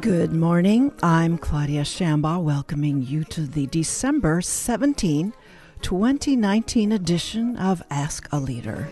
[0.00, 0.92] Good morning.
[1.04, 5.32] I'm Claudia Shambaugh, welcoming you to the December 17,
[5.82, 8.88] 2019 edition of Ask a Leader.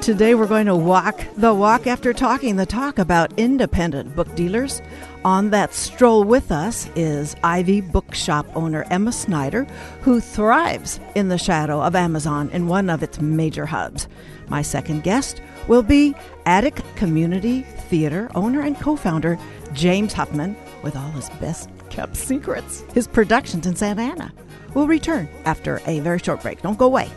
[0.00, 4.82] Today we're going to walk the walk after talking the talk about independent book dealers.
[5.24, 9.66] On that stroll with us is Ivy Bookshop owner Emma Snyder,
[10.00, 14.08] who thrives in the shadow of Amazon in one of its major hubs.
[14.48, 16.14] My second guest will be
[16.46, 19.38] Attic Community Theater owner and co founder
[19.74, 24.32] James Huffman with all his best kept secrets, his productions in Santa Ana.
[24.72, 26.62] We'll return after a very short break.
[26.62, 27.10] Don't go away.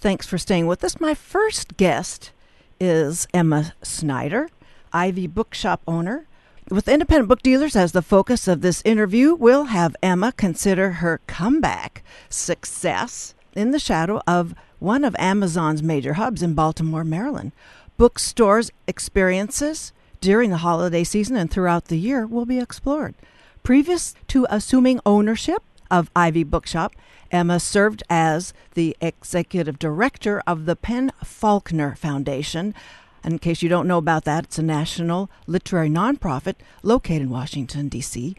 [0.00, 0.98] Thanks for staying with us.
[0.98, 2.32] My first guest
[2.80, 4.48] is Emma Snyder,
[4.94, 6.26] Ivy Bookshop owner.
[6.70, 11.20] With independent book dealers as the focus of this interview, we'll have Emma consider her
[11.26, 17.52] comeback success in the shadow of one of Amazon's major hubs in Baltimore, Maryland.
[17.98, 19.92] Bookstores' experiences
[20.22, 23.14] during the holiday season and throughout the year will be explored.
[23.62, 26.94] Previous to assuming ownership of Ivy Bookshop,
[27.30, 32.74] Emma served as the executive director of the Penn Faulkner Foundation.
[33.24, 37.88] In case you don't know about that, it's a national literary nonprofit located in Washington,
[37.88, 38.34] D.C.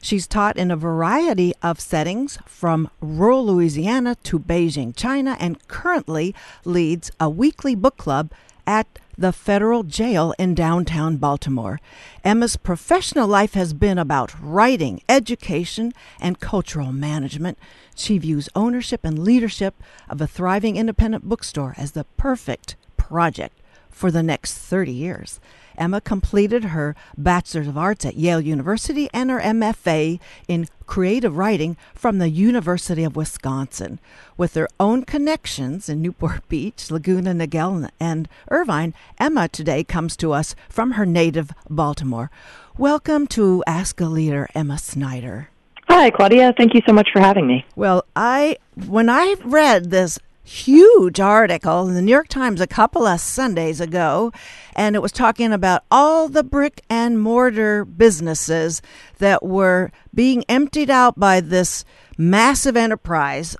[0.00, 6.34] She's taught in a variety of settings from rural Louisiana to Beijing, China, and currently
[6.64, 8.32] leads a weekly book club
[8.66, 11.80] at the federal jail in downtown Baltimore.
[12.24, 17.58] Emma's professional life has been about writing, education, and cultural management.
[17.94, 19.74] She views ownership and leadership
[20.08, 23.58] of a thriving independent bookstore as the perfect project
[23.90, 25.40] for the next 30 years.
[25.76, 31.74] Emma completed her Bachelor's of Arts at Yale University and her MFA in creative writing
[31.94, 33.98] from the University of Wisconsin.
[34.36, 40.34] With their own connections in Newport Beach, Laguna Niguel, and Irvine, Emma today comes to
[40.34, 42.30] us from her native Baltimore.
[42.76, 45.48] Welcome to Ask a Leader, Emma Snyder.
[45.88, 46.52] Hi, Claudia.
[46.58, 47.64] Thank you so much for having me.
[47.74, 53.06] Well, I when I read this huge article in the New York Times a couple
[53.06, 54.32] of Sundays ago,
[54.74, 58.82] and it was talking about all the brick and mortar businesses
[59.18, 61.84] that were being emptied out by this
[62.18, 63.56] massive enterprise.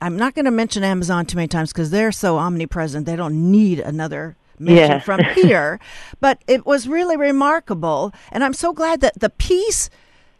[0.00, 3.50] I'm not going to mention Amazon too many times because they're so omnipresent, they don't
[3.50, 4.98] need another mention yeah.
[4.98, 5.78] from here.
[6.20, 9.90] But it was really remarkable, and I'm so glad that the piece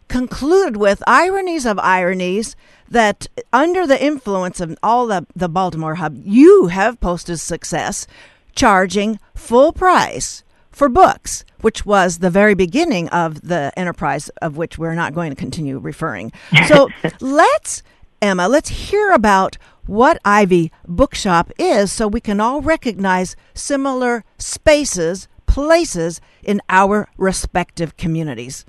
[0.07, 2.55] concluded with ironies of ironies
[2.89, 8.07] that under the influence of all the, the Baltimore hub, you have posted success
[8.55, 14.77] charging full price for books, which was the very beginning of the enterprise of which
[14.77, 16.31] we're not going to continue referring.
[16.67, 16.89] So
[17.19, 17.83] let's,
[18.21, 25.27] Emma, let's hear about what Ivy Bookshop is so we can all recognize similar spaces,
[25.47, 28.65] places in our respective communities.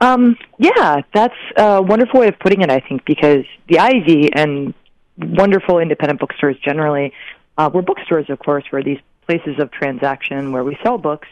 [0.00, 4.74] Um, yeah, that's a wonderful way of putting it, I think, because the Ivy and
[5.16, 7.12] wonderful independent bookstores generally,
[7.56, 11.28] uh, we're bookstores, of course, we're these places of transaction where we sell books,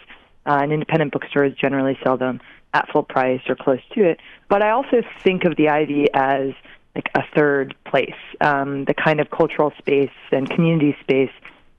[0.47, 2.41] uh, and independent bookstores generally sell them
[2.73, 4.19] at full price or close to it.
[4.49, 6.51] But I also think of the Ivy as
[6.95, 11.31] like a third place, um, the kind of cultural space and community space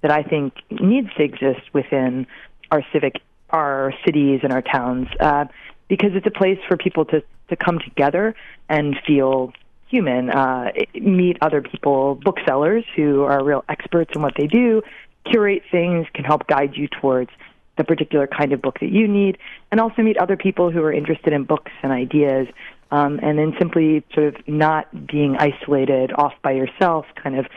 [0.01, 2.27] that I think needs to exist within
[2.71, 5.07] our civic, our cities and our towns.
[5.19, 5.45] Uh,
[5.87, 8.35] because it's a place for people to to come together
[8.69, 9.53] and feel
[9.87, 14.81] human, uh, meet other people, booksellers who are real experts in what they do,
[15.29, 17.29] curate things, can help guide you towards
[17.77, 19.37] the particular kind of book that you need,
[19.71, 22.47] and also meet other people who are interested in books and ideas.
[22.91, 27.47] Um, and then simply sort of not being isolated off by yourself, kind of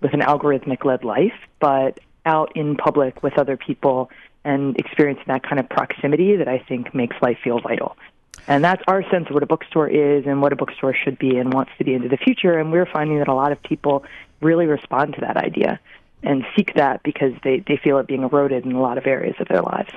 [0.00, 4.10] with an algorithmic led life, but out in public with other people
[4.44, 7.96] and experiencing that kind of proximity that I think makes life feel vital.
[8.46, 11.36] And that's our sense of what a bookstore is and what a bookstore should be
[11.36, 12.58] and wants to be into the future.
[12.58, 14.04] And we're finding that a lot of people
[14.40, 15.78] really respond to that idea
[16.22, 19.36] and seek that because they, they feel it being eroded in a lot of areas
[19.38, 19.92] of their lives.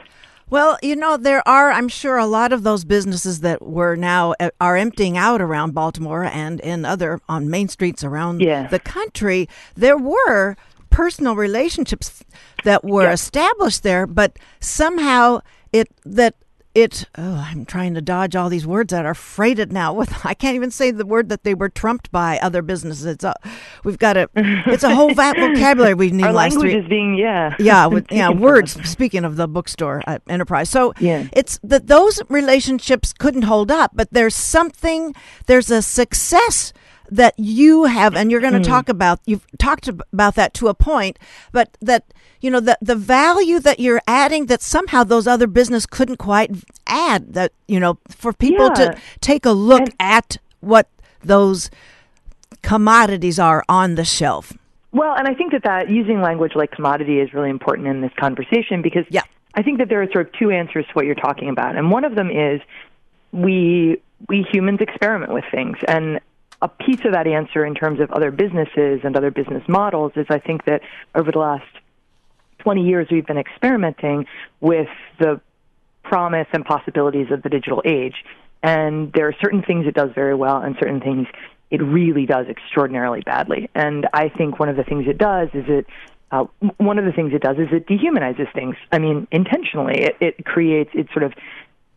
[0.50, 4.36] Well, you know, there are, I'm sure, a lot of those businesses that were now
[4.38, 8.68] uh, are emptying out around Baltimore and in other on main streets around yeah.
[8.68, 9.48] the country.
[9.76, 10.58] There were
[10.92, 12.24] personal relationships
[12.64, 15.40] that were established there, but somehow
[15.74, 16.36] it that
[16.74, 20.34] it oh, i'm trying to dodge all these words that are freighted now with i
[20.34, 23.06] can't even say the word that they were trumped by other businesses.
[23.06, 23.36] It's a,
[23.84, 27.16] we've got a it's a whole vocabulary we need Our last language three is being
[27.16, 30.70] yeah yeah with, yeah words speaking of the bookstore uh, enterprise.
[30.70, 31.28] So Yeah.
[31.34, 35.14] it's that those relationships couldn't hold up but there's something
[35.48, 36.72] there's a success
[37.12, 38.64] that you have and you're going to Hmm.
[38.76, 41.20] talk about you've talked about that to a point
[41.52, 42.06] but that
[42.40, 46.52] you know the the value that you're adding that somehow those other business couldn't quite
[46.88, 48.74] add that you know for people Yeah.
[48.92, 50.88] to take a look And- at what
[51.24, 51.70] those
[52.62, 54.54] commodities are on the shelf
[54.94, 58.12] Well, and I think that that using language like commodity is really important in this
[58.20, 59.22] conversation because Yeah.
[59.56, 61.92] I think that there are sort of two answers to what you're talking about, and
[61.92, 62.62] one of them is
[63.34, 63.98] we
[64.30, 66.20] we humans experiment with things, and
[66.62, 70.28] a piece of that answer in terms of other businesses and other business models is
[70.30, 70.82] I think that
[71.16, 71.66] over the last
[72.60, 74.28] 20 years we've been experimenting
[74.60, 75.42] with the
[76.04, 78.24] promise and possibilities of the digital age.
[78.64, 81.28] And there are certain things it does very well and certain things
[81.72, 83.70] it really does extraordinarily badly.
[83.74, 85.88] And I think one of the things it does is it
[86.32, 86.46] uh,
[86.78, 88.76] one of the things it does is it dehumanizes things.
[88.92, 91.34] I mean, intentionally, it, it creates, it sort of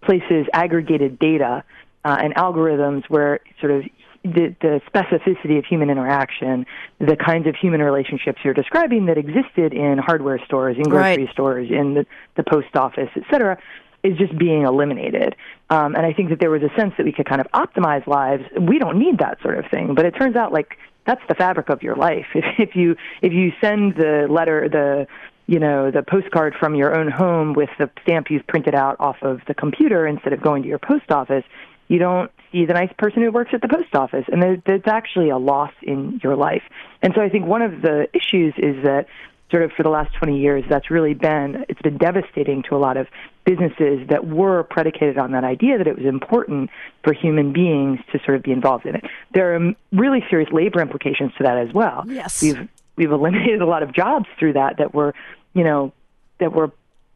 [0.03, 1.63] places aggregated data
[2.05, 3.85] uh, and algorithms where sort of
[4.25, 6.67] the, the specificity of human interaction,
[6.99, 11.33] the kinds of human relationships you're describing that existed in hardware stores, in grocery Right.
[11.33, 12.07] stores, in the,
[12.37, 13.59] the post office, et cetera,
[14.03, 15.37] is just being eliminated.
[15.71, 18.07] Um, and I think that there was a sense that we could kind of optimize
[18.07, 18.45] lives.
[18.59, 21.69] We don't need that sort of thing, but it turns out like that's the fabric
[21.69, 22.27] of your life.
[22.35, 25.07] If, if you if you send the letter, the
[25.47, 29.17] you know the postcard from your own home with the stamp you've printed out off
[29.23, 31.45] of the computer instead of going to your post office,
[31.89, 34.87] you don't see the nice person who works at the post office, and there, there's
[34.87, 36.63] actually a loss in your life.
[37.03, 39.07] And so I think one of the issues is that
[39.51, 42.79] sort of for the last 20 years, that's really been it's been devastating to a
[42.79, 43.07] lot of
[43.45, 46.71] businesses that were predicated on that idea that it was important
[47.03, 49.05] for human beings to sort of be involved in it.
[49.33, 52.05] There are really serious labor implications to that as well.
[52.07, 52.43] Yes.
[52.43, 55.15] we've we've eliminated a lot of jobs through that that were
[55.53, 55.93] you know
[56.39, 56.73] that were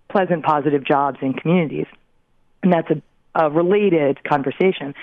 [0.09, 1.87] pleasant, positive jobs in communities,
[2.63, 3.03] and that's a,
[3.35, 4.95] a related conversation.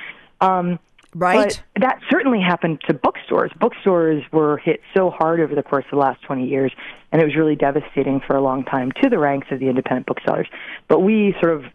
[0.42, 0.80] Um,
[1.14, 3.52] right but that certainly happened to bookstores.
[3.60, 6.72] Bookstores were hit so hard over the course of the last 20 years,
[7.12, 10.06] and it was really devastating for a long time to the ranks of the independent
[10.06, 10.48] booksellers.
[10.88, 11.66] But we sort of,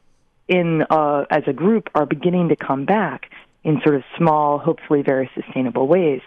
[0.48, 3.30] in uh, as a group, are beginning to come back
[3.64, 6.20] in sort of small, hopefully very sustainable ways.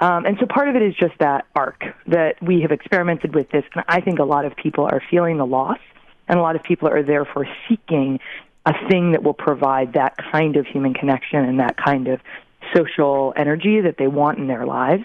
[0.00, 3.50] Um, and so part of it is just that arc that we have experimented with
[3.50, 5.78] this, and I think a lot of people are feeling the loss,
[6.28, 8.20] and a lot of people are therefore seeking
[8.66, 12.20] a thing that will provide that kind of human connection and that kind of
[12.74, 15.04] social energy that they want in their lives.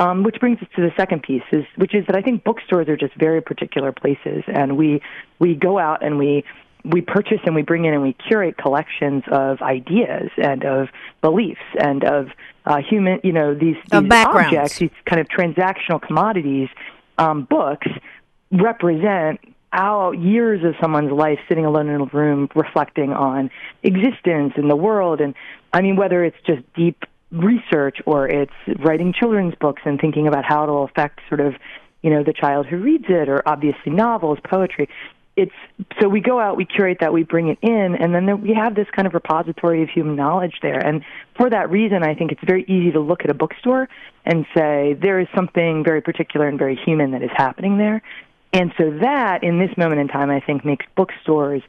[0.00, 2.88] Um, which brings us to the second piece, is which is that I think bookstores
[2.88, 5.02] are just very particular places, and we
[5.40, 6.44] we go out and we
[6.84, 10.88] we purchase and we bring in and we curate collections of ideas and of
[11.20, 12.28] beliefs and of
[12.64, 16.68] uh, human, you know, these, these objects, these kind of transactional commodities.
[17.18, 17.88] Um, books
[18.52, 19.40] represent
[19.72, 23.50] our years of someone's life sitting alone in a room reflecting on
[23.82, 25.20] existence and the world.
[25.20, 25.34] And
[25.72, 30.44] i mean whether it's just deep research or it's writing children's books and thinking about
[30.44, 31.54] how it'll affect sort of
[32.02, 34.88] you know the child who reads it or obviously novels poetry
[35.36, 35.52] it's
[36.00, 38.54] so we go out we curate that we bring it in and then there, we
[38.54, 40.84] have this kind of repository of human knowledge there.
[40.84, 41.04] And
[41.36, 43.88] for that reason i think it's very easy to look at a bookstore
[44.24, 48.02] and say there is something very particular and very human that is happening there
[48.52, 51.62] and so that, in this moment in time, I think makes bookstores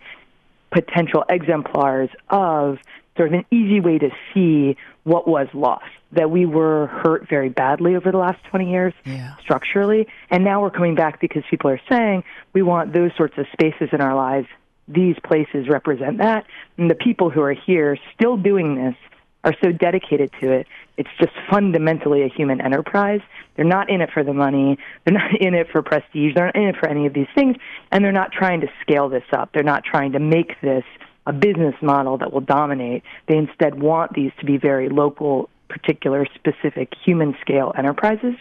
[0.71, 2.77] potential exemplars of
[3.17, 5.85] sort of an easy way to see what was lost.
[6.13, 9.35] That we were hurt very badly over the last 20 years Yeah.
[9.41, 13.45] structurally, and now we're coming back because people are saying we want those sorts of
[13.51, 14.47] spaces in our lives.
[14.87, 16.45] These places represent that,
[16.77, 18.95] and the people who are here still doing this
[19.43, 20.67] are so dedicated to it.
[20.99, 23.21] It's just fundamentally a human enterprise.
[23.55, 24.77] They're not in it for the money.
[25.05, 26.35] They're not in it for prestige.
[26.35, 27.55] They're not in it for any of these things.
[27.89, 29.51] And they're not trying to scale this up.
[29.53, 30.83] They're not trying to make this
[31.25, 33.03] a business model that will dominate.
[33.29, 38.35] They instead want these to be very local, particular, specific, human scale enterprises.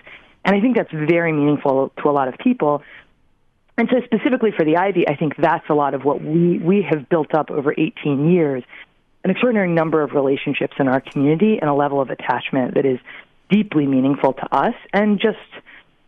[0.45, 2.83] And I think that's very meaningful to a lot of people.
[3.77, 6.85] And so specifically for the Ivy, I think that's a lot of what we, we
[6.91, 8.65] have built up over 18 years
[9.25, 12.99] an extraordinary number of relationships in our community and a level of attachment that is
[13.51, 15.39] deeply meaningful to us and just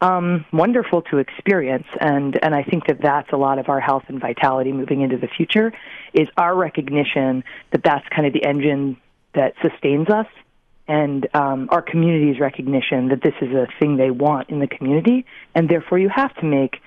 [0.01, 1.87] um, wonderful to experience.
[2.01, 5.19] And and I think that that's a lot of our health and vitality moving into
[5.19, 5.73] the future
[6.13, 8.97] is our recognition that that's kind of the engine
[9.35, 10.27] that sustains us.
[10.89, 15.25] And um, our community's recognition that this is a thing they want in the community,
[15.55, 16.79] and therefore you have to make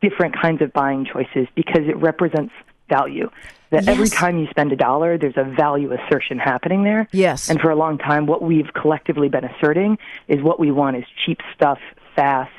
[0.00, 2.52] different kinds of buying choices because it represents
[2.88, 3.28] value.
[3.70, 3.88] That yes.
[3.88, 7.08] every time you spend a dollar, there's a value assertion happening there.
[7.12, 7.48] Yes.
[7.48, 11.04] And for a long time, what we've collectively been asserting is what we want is
[11.24, 11.78] cheap stuff,
[12.16, 12.50] fast,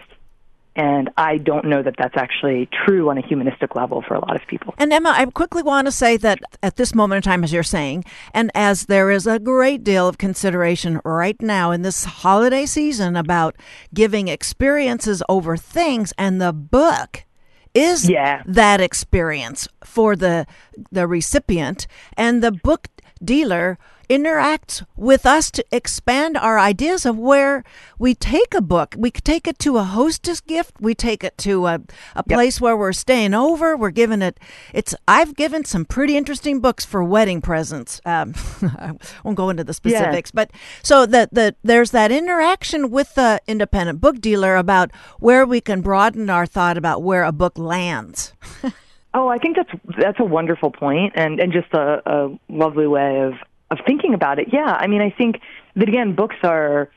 [0.75, 4.35] and I don't know that that's actually true on a humanistic level for a lot
[4.35, 4.73] of people.
[4.77, 7.63] And Emma, I quickly want to say that at this moment in time, as you're
[7.63, 12.65] saying, and as there is a great deal of consideration right now in this holiday
[12.65, 13.57] season about
[13.93, 17.25] giving experiences over things, and the book
[17.73, 18.43] is yeah.
[18.45, 20.45] that experience for the
[20.91, 21.87] the recipient
[22.17, 22.87] and the book
[23.23, 23.77] dealer
[24.11, 27.63] interacts with us to expand our ideas of where
[27.97, 28.93] we take a book.
[28.97, 30.73] We take it to a hostess gift.
[30.81, 31.79] We take it to a,
[32.13, 32.61] a place yep.
[32.61, 33.77] where we're staying over.
[33.77, 34.37] We're giving it.
[34.73, 34.93] It's.
[35.07, 38.01] I've given some pretty interesting books for wedding presents.
[38.05, 38.91] Um, I
[39.23, 40.51] won't go into the specifics, but
[40.83, 45.79] so that the there's that interaction with the independent book dealer about where we can
[45.79, 48.33] broaden our thought about where a book lands.
[49.13, 53.19] Oh, I think that's that's a wonderful point, and and just a, a lovely way
[53.19, 53.33] of
[53.71, 54.49] of thinking about it.
[54.51, 55.41] Yeah, I mean, I think
[55.75, 56.91] that again, books are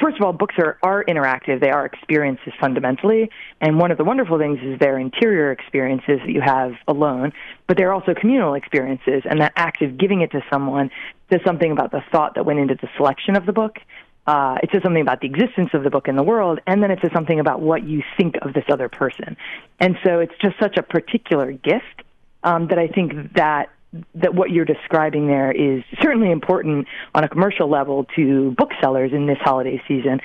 [0.00, 1.60] first of all, books are, are interactive.
[1.60, 3.30] They are experiences fundamentally.
[3.60, 7.32] And one of the wonderful things is they're interior experiences that you have alone,
[7.66, 9.22] but they're also communal experiences.
[9.24, 10.90] And that act of giving it to someone
[11.30, 13.78] says something about the thought that went into the selection of the book.
[14.26, 16.90] Uh, it says something about the existence of the book in the world, and then
[16.90, 19.38] it says something about what you think of this other person.
[19.80, 22.02] And so it's just such a particular gift
[22.44, 23.70] um, that I think that
[24.14, 29.26] that what you're describing there is certainly important on a commercial level to booksellers in
[29.26, 30.20] this holiday season.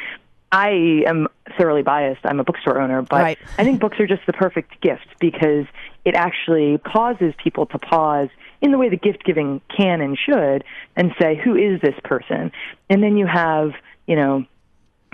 [0.52, 1.28] I am
[1.58, 2.22] thoroughly biased.
[2.26, 3.40] I'm a bookstore owner, but right.
[3.58, 5.66] I think books are just the perfect gift because
[6.06, 8.30] it actually causes people to pause
[8.62, 10.64] in the way that gift giving can and should
[10.96, 12.52] and say, who is this person?
[12.90, 13.72] And then you have,
[14.08, 14.46] you know,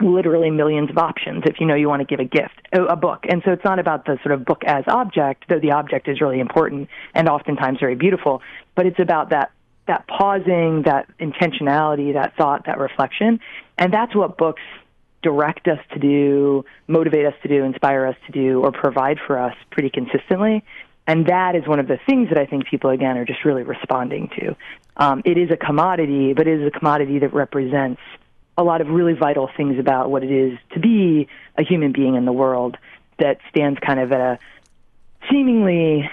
[0.01, 3.25] literally millions of options if you know you want to give a gift, a book.
[3.29, 6.21] And so it's not about the sort of book as object, though the object is
[6.21, 8.41] really important and oftentimes very beautiful,
[8.75, 9.51] but it's about that
[9.87, 13.39] that pausing, that intentionality, that thought, that reflection.
[13.75, 14.61] And that's what books
[15.23, 19.39] direct us to do, motivate us to do, inspire us to do, or provide for
[19.39, 20.63] us pretty consistently.
[21.07, 23.63] And that is one of the things that I think people, again, are just really
[23.63, 24.55] responding to.
[24.97, 27.99] Um, it is a commodity, but it is a commodity that represents
[28.59, 32.15] a lot of really vital things about what it is to be a human being
[32.15, 32.77] in the world
[33.17, 34.39] that stands kind of at a
[35.31, 36.09] seemingly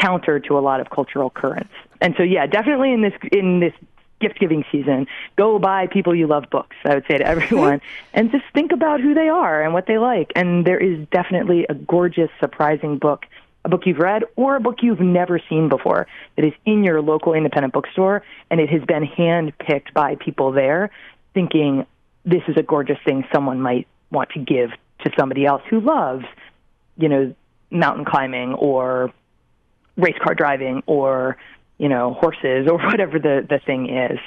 [0.00, 1.72] counter to a lot of cultural currents.
[2.00, 3.74] And so yeah, definitely in this in this
[4.18, 5.06] gift giving season,
[5.36, 7.42] go buy people you love books, I would say to mm-hmm.
[7.42, 7.80] everyone,
[8.14, 10.32] and just think about who they are and what they like.
[10.34, 13.26] And there is definitely a gorgeous, surprising book,
[13.66, 16.06] a book you've read or a book you've never seen before
[16.36, 20.90] that is in your local independent bookstore and it has been handpicked by people there
[21.38, 21.86] thinking
[22.24, 24.70] this is a gorgeous thing someone might want to give
[25.04, 26.24] to somebody else who loves,
[26.96, 27.32] you know,
[27.70, 29.12] mountain climbing or
[29.96, 31.36] race car driving or,
[31.78, 34.18] you know, horses or whatever the, the thing is.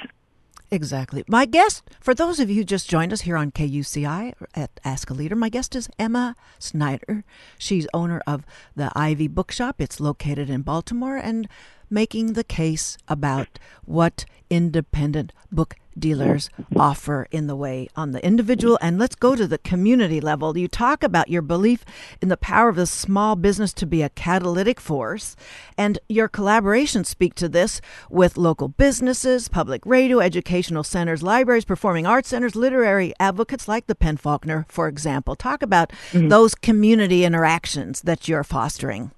[0.70, 1.22] Exactly.
[1.28, 5.10] My guest, for those of you who just joined us here on KUCI at Ask
[5.10, 7.24] a Leader, my guest is Emma Snyder.
[7.58, 9.82] She's owner of the Ivy Bookshop.
[9.82, 11.46] It's located in Baltimore and
[11.90, 18.78] making the case about what independent book dealers offer in the way on the individual
[18.80, 20.56] and let's go to the community level.
[20.56, 21.84] You talk about your belief
[22.20, 25.36] in the power of the small business to be a catalytic force
[25.76, 27.80] and your collaborations speak to this
[28.10, 33.94] with local businesses, public radio, educational centers, libraries, performing arts centers, literary advocates like the
[33.94, 35.36] PEN/Faulkner, for example.
[35.36, 36.28] Talk about mm-hmm.
[36.28, 39.10] those community interactions that you're fostering.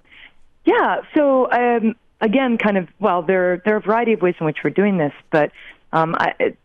[0.65, 4.45] Yeah, so um, again, kind of, well, there, there are a variety of ways in
[4.45, 5.51] which we're doing this, but
[5.93, 6.55] um, I,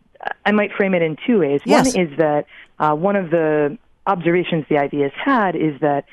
[0.45, 1.61] I might frame it in two ways.
[1.65, 1.95] Yes.
[1.95, 2.47] One is that
[2.79, 6.05] uh, one of the observations the Ivy has had is that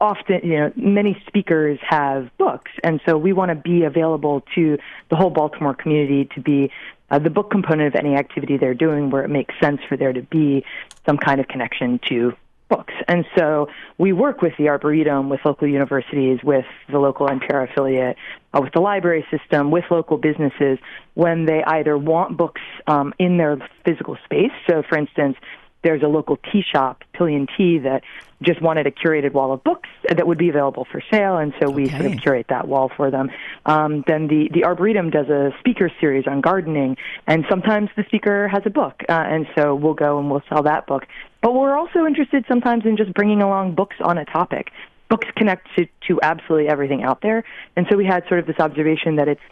[0.00, 4.78] often, you know, many speakers have books, and so we want to be available to
[5.08, 6.70] the whole Baltimore community to be
[7.10, 10.12] uh, the book component of any activity they're doing where it makes sense for there
[10.12, 10.64] to be
[11.06, 12.32] some kind of connection to
[12.68, 12.94] books.
[13.08, 13.68] And so
[13.98, 18.16] we work with the Arboretum, with local universities, with the local NPR affiliate,
[18.52, 20.78] uh, with the library system, with local businesses
[21.14, 24.52] when they either want books um, in their physical space.
[24.68, 25.36] So, for instance,
[25.84, 28.02] there's a local tea shop, Pillion Tea, that
[28.42, 31.70] just wanted a curated wall of books that would be available for sale, and so
[31.70, 31.98] we okay.
[31.98, 33.30] sort of curate that wall for them.
[33.66, 38.48] Um, then the the Arboretum does a speaker series on gardening, and sometimes the speaker
[38.48, 41.06] has a book, uh, and so we'll go and we'll sell that book.
[41.44, 44.70] But we're also interested sometimes in just bringing along books on a topic.
[45.10, 47.44] Books connect to, to absolutely everything out there,
[47.76, 49.42] and so we had sort of this observation that it's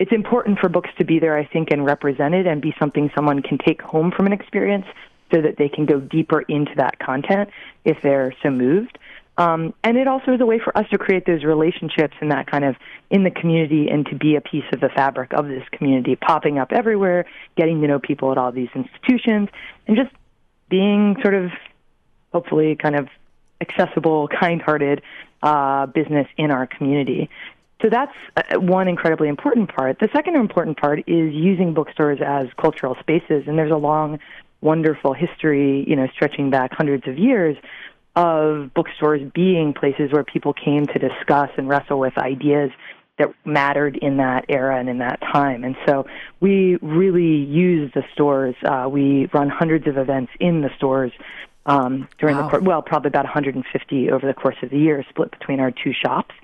[0.00, 3.40] it's important for books to be there, I think, and represented and be something someone
[3.42, 4.86] can take home from an experience
[5.32, 7.50] so that they can go deeper into that content
[7.84, 8.98] if they're so moved.
[9.36, 12.50] Um, and it also is a way for us to create those relationships and that
[12.50, 12.74] kind of
[13.10, 16.58] in the community and to be a piece of the fabric of this community, popping
[16.58, 17.26] up everywhere,
[17.56, 19.48] getting to know people at all these institutions,
[19.86, 20.10] and just
[20.68, 21.50] being sort of
[22.32, 23.08] hopefully kind of
[23.60, 25.02] accessible, kind-hearted
[25.42, 27.28] uh, business in our community.
[27.82, 29.98] So that's uh, one incredibly important part.
[30.00, 34.18] The second important part is using bookstores as cultural spaces, and there's a long,
[34.60, 37.56] wonderful history, you know, stretching back hundreds of years
[38.16, 42.72] of bookstores being places where people came to discuss and wrestle with ideas
[43.18, 45.64] that mattered in that era and in that time.
[45.64, 46.06] And so
[46.40, 48.54] we really use the stores.
[48.64, 51.12] Uh, we run hundreds of events in the stores
[51.66, 52.44] um, during wow.
[52.44, 55.70] the course, well, probably about 150 over the course of the year, split between our
[55.70, 56.34] two shops.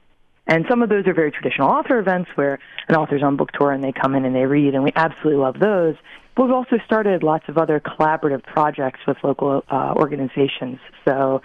[0.47, 3.73] And some of those are very traditional author events where an author's on book tour
[3.73, 5.95] and they come in and they read, and we absolutely love those.
[6.37, 10.81] But we've also started lots of other collaborative projects with local uh, organizations.
[11.07, 11.41] So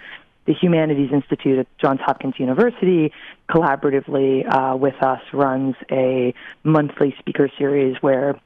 [0.50, 3.12] the Humanities Institute at Johns Hopkins University
[3.48, 8.36] collaboratively uh, with us runs a monthly speaker series where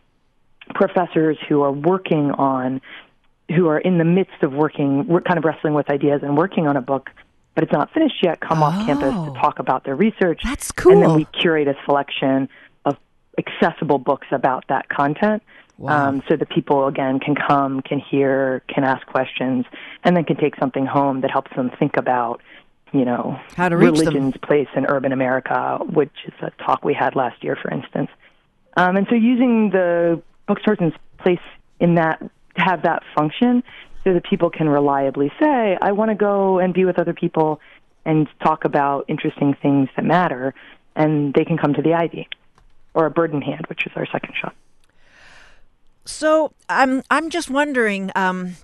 [0.74, 2.82] professors who are working on
[3.56, 6.66] who are in the midst of working, we're kind of wrestling with ideas and working
[6.66, 7.08] on a book,
[7.54, 10.42] but it's not finished yet, come oh, off campus to talk about their research.
[10.44, 10.92] That's cool.
[10.92, 12.50] And then we curate a selection
[12.84, 12.98] of
[13.38, 15.42] accessible books about that content.
[15.76, 16.08] Wow.
[16.08, 19.66] Um, so that people again can come, can hear, can ask questions,
[20.04, 22.40] and then can take something home that helps them think about,
[22.92, 24.40] you know, how to reach religion's them.
[24.40, 28.08] place in urban America, which is a talk we had last year, for instance.
[28.76, 31.40] Um, and so using the bookstores in place
[31.80, 32.22] in that
[32.56, 33.64] have that function
[34.04, 37.60] so that people can reliably say, I want to go and be with other people
[38.04, 40.54] and talk about interesting things that matter,
[40.94, 42.28] and they can come to the Ivy
[42.92, 44.54] or a Bird in Hand, which is our second shop.
[46.04, 48.10] So I'm I'm just wondering.
[48.14, 48.56] Um,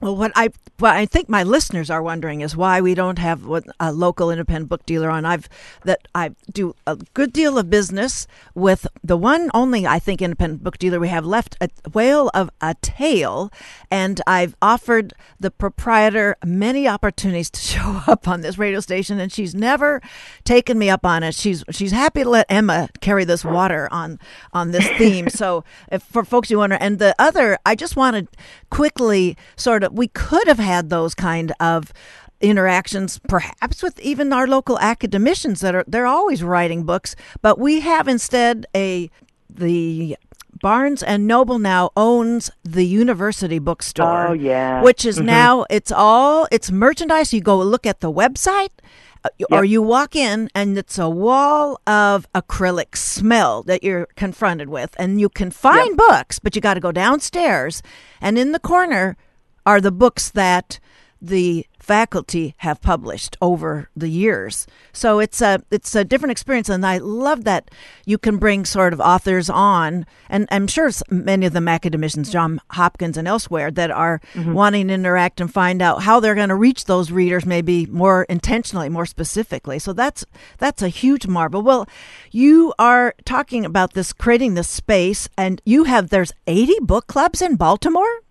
[0.00, 3.44] well, what I what I think my listeners are wondering is why we don't have
[3.80, 5.24] a local independent book dealer on.
[5.24, 5.48] I've
[5.84, 10.62] that I do a good deal of business with the one only I think independent
[10.62, 13.50] book dealer we have left, a Whale of a Tale,
[13.90, 19.32] and I've offered the proprietor many opportunities to show up on this radio station, and
[19.32, 20.00] she's never
[20.44, 21.34] taken me up on it.
[21.34, 24.20] She's she's happy to let Emma carry this water on
[24.52, 25.28] on this theme.
[25.40, 28.28] so, if, for folks who wonder, and the other, I just wanted
[28.70, 31.92] quickly sort of we could have had those kind of
[32.40, 37.80] interactions perhaps with even our local academicians that are they're always writing books but we
[37.80, 39.10] have instead a
[39.50, 40.16] the
[40.60, 44.28] Barnes and Noble now owns the university bookstore.
[44.28, 44.82] Oh yeah.
[44.82, 45.26] Which is mm-hmm.
[45.26, 47.32] now it's all it's merchandise.
[47.32, 48.70] You go look at the website
[49.24, 49.48] uh, yep.
[49.50, 54.94] or you walk in and it's a wall of acrylic smell that you're confronted with
[54.98, 55.96] and you can find yep.
[55.96, 57.82] books, but you got to go downstairs
[58.20, 59.16] and in the corner
[59.68, 60.80] are the books that
[61.20, 64.66] the faculty have published over the years.
[64.94, 67.70] So it's a it's a different experience, and I love that
[68.06, 72.62] you can bring sort of authors on, and I'm sure many of them academicians, John
[72.70, 74.54] Hopkins and elsewhere, that are mm-hmm.
[74.54, 78.22] wanting to interact and find out how they're going to reach those readers, maybe more
[78.30, 79.78] intentionally, more specifically.
[79.78, 80.24] So that's
[80.56, 81.60] that's a huge marvel.
[81.60, 81.86] Well,
[82.30, 87.42] you are talking about this, creating this space, and you have there's 80 book clubs
[87.42, 88.22] in Baltimore.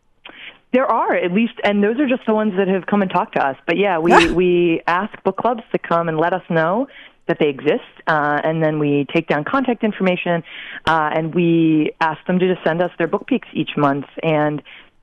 [0.73, 3.35] There are at least, and those are just the ones that have come and talked
[3.35, 3.55] to us.
[3.65, 6.87] But yeah, we we ask book clubs to come and let us know
[7.27, 10.43] that they exist, uh, and then we take down contact information,
[10.85, 14.61] uh, and we ask them to just send us their book peaks each month, and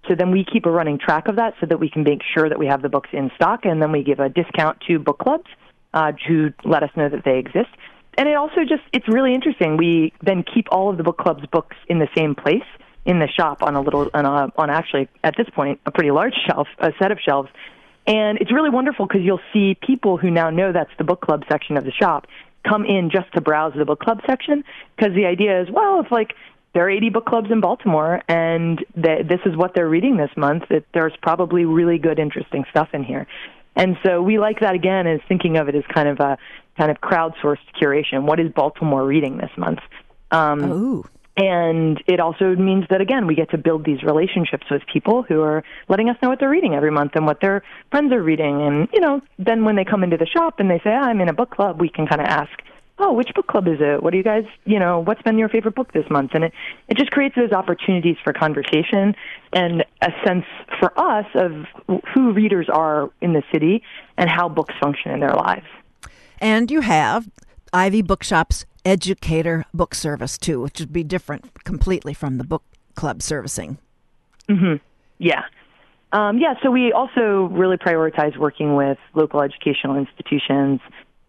[0.09, 2.48] so then we keep a running track of that so that we can make sure
[2.48, 5.18] that we have the books in stock, and then we give a discount to book
[5.18, 5.48] clubs
[5.92, 7.70] uh, to let us know that they exist.
[8.16, 9.77] And it also just it's really interesting.
[9.77, 12.62] We then keep all of the book club's books in the same place
[13.04, 16.10] in the shop on a little on a, on actually at this point a pretty
[16.10, 17.48] large shelf, a set of shelves.
[18.06, 21.42] And it's really wonderful because you'll see people who now know that's the book club
[21.50, 22.26] section of the shop
[22.66, 24.64] come in just to browse the book club section
[24.96, 26.34] because the idea is, well, it's like
[26.74, 30.30] there are 80 book clubs in Baltimore and th- this is what they're reading this
[30.36, 33.26] month, there's probably really good, interesting stuff in here.
[33.76, 36.38] And so we like that again as thinking of it as kind of a
[36.78, 38.22] kind of crowdsourced curation.
[38.22, 39.80] What is Baltimore reading this month?
[40.30, 41.04] Um, Ooh.
[41.37, 45.40] And it also means that, again, we get to build these relationships with people who
[45.42, 48.62] are letting us know what they're reading every month and what their friends are reading.
[48.62, 51.20] And, you know, then when they come into the shop and they say, ah, I'm
[51.20, 52.53] in a book club, we can kind of ask,
[53.01, 54.01] oh, which book club is it?
[54.01, 56.31] What do you guys, you know, what's been your favorite book this month?
[56.35, 56.53] And it,
[56.88, 59.16] it just creates those opportunities for conversation
[59.53, 60.44] and a sense
[60.79, 61.64] for us of
[62.14, 63.83] who readers are in the city
[64.16, 65.66] and how books function in their lives.
[66.38, 67.29] And you have
[67.73, 72.62] Ivy Bookshop's educator book service too, which would be different completely from the book
[72.94, 73.79] club servicing.
[74.49, 74.77] Mm-hmm.
[75.18, 75.42] Yeah.
[76.12, 80.81] Um, yeah, so we also really prioritize working with local educational institutions,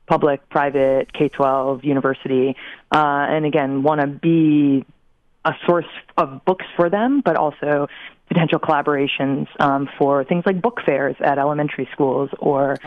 [0.05, 2.55] public, private, K 12, university,
[2.91, 4.85] uh, and again, want to be
[5.43, 5.87] a source
[6.17, 7.87] of books for them, but also
[8.27, 12.77] potential collaborations um, for things like book fairs at elementary schools, or,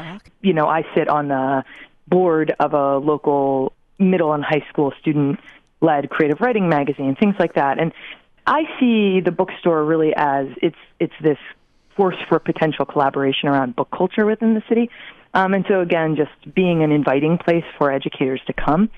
[0.40, 1.64] you know, I sit on the
[2.06, 5.38] board of a local middle and high school student
[5.80, 7.78] led creative writing magazine, things like that.
[7.78, 7.92] And
[8.46, 11.38] I see the bookstore really as it's it's this
[11.96, 14.88] force for potential collaboration around book culture within the city.
[15.34, 18.88] Um, and so again, just being an inviting place for educators to come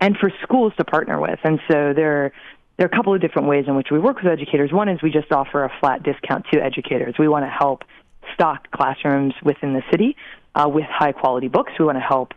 [0.00, 1.38] and for schools to partner with.
[1.44, 2.32] And so there
[2.76, 4.72] there are a couple of different ways in which we work with educators.
[4.72, 7.14] One is we just offer a flat discount to educators.
[7.18, 7.84] We want to help
[8.34, 10.16] stock classrooms within the city
[10.54, 11.72] uh, with high quality books.
[11.78, 12.32] We want to help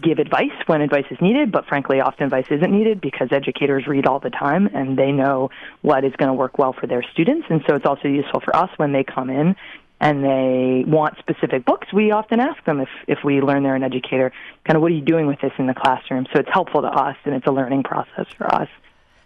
[0.00, 4.06] give advice when advice is needed, but frankly, often advice isn't needed because educators read
[4.06, 5.50] all the time and they know
[5.82, 7.46] what is going to work well for their students.
[7.50, 9.56] And so it's also useful for us when they come in
[10.00, 11.92] and they want specific books.
[11.92, 14.32] We often ask them if, if we learn they're an educator,
[14.64, 16.26] kind of what are you doing with this in the classroom?
[16.32, 18.68] So it's helpful to us and it's a learning process for us.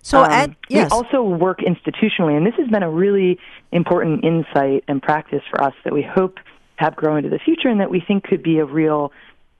[0.02, 0.90] So um, at, yes.
[0.90, 3.38] we also work institutionally, and this has been a really
[3.70, 6.38] important insight and practice for us that we hope
[6.76, 9.12] have grow into the future, and that we think could be a real,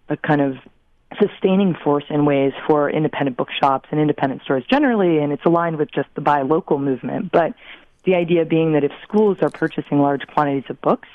[0.09, 0.57] a kind of
[1.21, 5.91] sustaining force in ways for independent bookshops and independent stores generally, and it's aligned with
[5.91, 7.33] just the buy local movement.
[7.33, 7.55] But
[8.05, 11.09] the idea being that if schools are purchasing large quantities of books,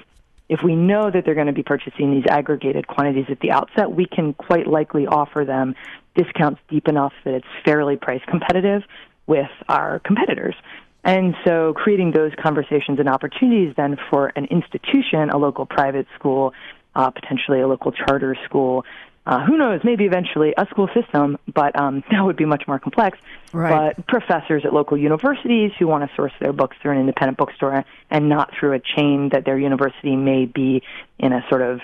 [0.49, 3.91] if we know that they're going to be purchasing these aggregated quantities at the outset,
[3.91, 5.75] we can quite likely offer them
[6.15, 8.83] discounts deep enough that it's fairly price competitive
[9.27, 10.55] with our competitors.
[11.03, 16.53] And so creating those conversations and opportunities then for an institution, a local private school,
[16.95, 18.83] uh, potentially a local charter school,
[19.27, 22.79] uh, who knows, maybe eventually a school system, but um, that would be much more
[22.79, 23.19] complex.
[23.51, 23.93] Right.
[23.95, 27.83] But professors at local universities who want to source their books through an independent bookstore
[28.09, 30.81] and not through a chain that their university may be
[31.19, 31.81] in a sort of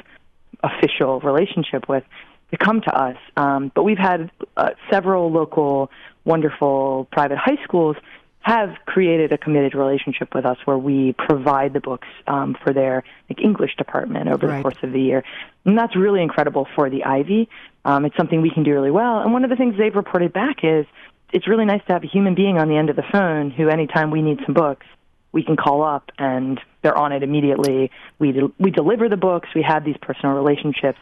[0.64, 2.06] official relationship with,
[2.52, 3.18] to come to us.
[3.36, 5.92] Um, but we've had uh, several local
[6.24, 7.98] wonderful private high schools
[8.44, 13.04] have created a committed relationship with us where we provide the books um, for their
[13.30, 14.58] like English department over right.
[14.58, 15.24] the course of the year,
[15.66, 17.50] and that's really incredible for the Ivy.
[17.86, 20.34] Um, it's something we can do really well, and one of the things they've reported
[20.34, 20.86] back is
[21.32, 23.68] it's really nice to have a human being on the end of the phone who,
[23.70, 24.86] anytime we need some books,
[25.32, 27.92] we can call up and they're on it immediately.
[28.20, 29.50] We de- we deliver the books.
[29.56, 31.00] We have these personal relationships,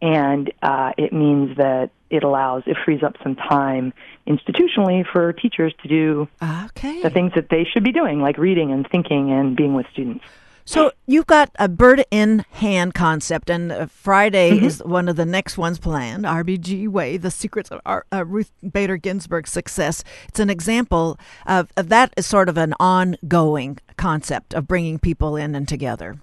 [0.00, 3.92] and uh, it means that it allows it frees up some time
[4.26, 7.02] institutionally for teachers to do okay.
[7.02, 10.24] the things that they should be doing, like reading and thinking and being with students.
[10.68, 14.66] So you've got a bird in hand concept, and uh, Friday mm-hmm.
[14.66, 16.26] is one of the next ones planned.
[16.26, 20.04] RBG Way: The Secrets of Our, uh, Ruth Bader Ginsburg's Success.
[20.28, 25.36] It's an example of, of that is sort of an ongoing concept of bringing people
[25.36, 26.18] in and together.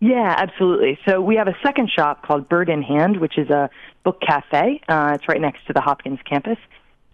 [0.00, 0.98] Yeah, absolutely.
[1.08, 3.70] So we have a second shop called Bird in Hand, which is a
[4.04, 4.80] book cafe.
[4.88, 6.58] Uh, it's right next to the Hopkins campus,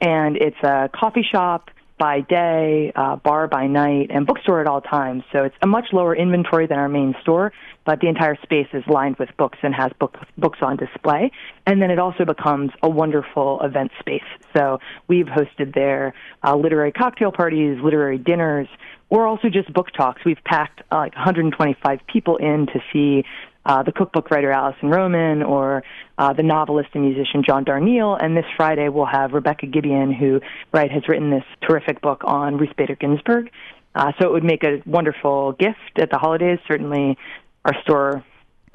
[0.00, 1.70] and it's a coffee shop
[2.02, 5.22] by day, uh, bar by night, and bookstore at all times.
[5.30, 7.52] So it's a much lower inventory than our main store,
[7.84, 11.30] but the entire space is lined with books and has book, books on display.
[11.64, 14.24] And then it also becomes a wonderful event space.
[14.52, 16.12] So we've hosted there
[16.42, 18.66] uh, literary cocktail parties, literary dinners,
[19.08, 20.24] or also just book talks.
[20.24, 23.24] We've packed uh, like 125 people in to see
[23.64, 25.82] uh, the cookbook writer Alison Roman or
[26.18, 28.22] uh, the novelist and musician John Darnielle.
[28.22, 30.40] And this Friday we'll have Rebecca Gibian, who
[30.72, 33.50] right has written this terrific book on Ruth Bader Ginsburg.
[33.94, 36.58] Uh, so it would make a wonderful gift at the holidays.
[36.66, 37.18] Certainly,
[37.64, 38.24] our store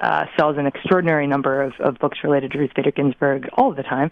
[0.00, 3.82] uh, sells an extraordinary number of, of books related to Ruth Bader Ginsburg all the
[3.82, 4.10] time.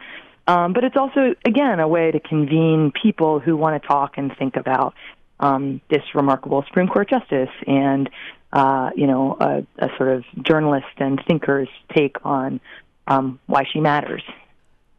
[0.49, 4.33] Um, but it's also, again, a way to convene people who want to talk and
[4.37, 4.95] think about
[5.41, 8.09] um, this remarkable Supreme Court justice and
[8.53, 12.61] uh, you know a, a, sort of journalist and thinker's take on
[13.07, 14.23] um, why she matters.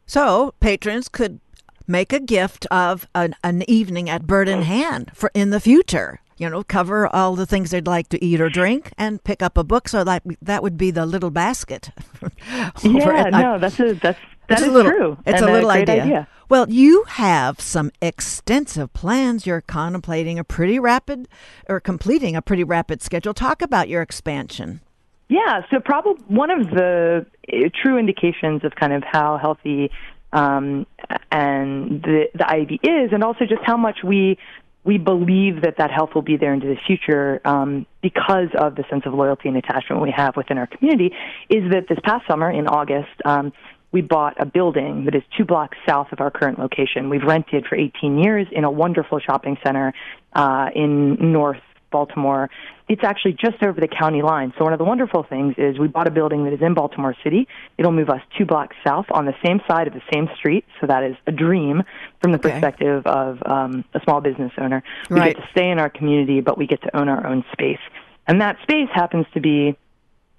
[0.05, 1.39] So patrons could
[1.87, 6.19] make a gift of an, an evening at Bird in Hand for in the future.
[6.37, 9.57] You know, cover all the things they'd like to eat or drink, and pick up
[9.57, 9.87] a book.
[9.87, 11.89] So that that would be the little basket.
[12.83, 15.17] yeah, no, that's a that's that is little, true.
[15.25, 16.03] It's a, a little idea.
[16.03, 16.27] idea.
[16.49, 19.45] Well, you have some extensive plans.
[19.45, 21.27] You're contemplating a pretty rapid
[21.67, 23.33] or completing a pretty rapid schedule.
[23.33, 24.81] Talk about your expansion.
[25.29, 29.91] Yeah, so probably one of the uh, true indications of kind of how healthy
[30.31, 30.85] um,
[31.31, 34.37] and the the Ivy is, and also just how much we
[34.83, 38.85] we believe that that health will be there into the future um, because of the
[38.89, 41.13] sense of loyalty and attachment we have within our community.
[41.49, 43.51] Is that this past summer in August, um,
[43.91, 47.09] we bought a building that is two blocks south of our current location.
[47.09, 49.93] We've rented for 18 years in a wonderful shopping center
[50.33, 52.49] uh, in North Baltimore.
[52.89, 54.53] It's actually just over the county line.
[54.57, 57.15] So one of the wonderful things is we bought a building that is in Baltimore
[57.23, 57.47] City.
[57.77, 60.65] It'll move us two blocks south on the same side of the same street.
[60.81, 61.83] So that is a dream
[62.21, 62.51] from the Okay.
[62.51, 64.83] perspective of um, a small business owner.
[65.09, 65.35] We Right.
[65.35, 67.79] get to stay in our community, but we get to own our own space.
[68.27, 69.77] And that space happens to be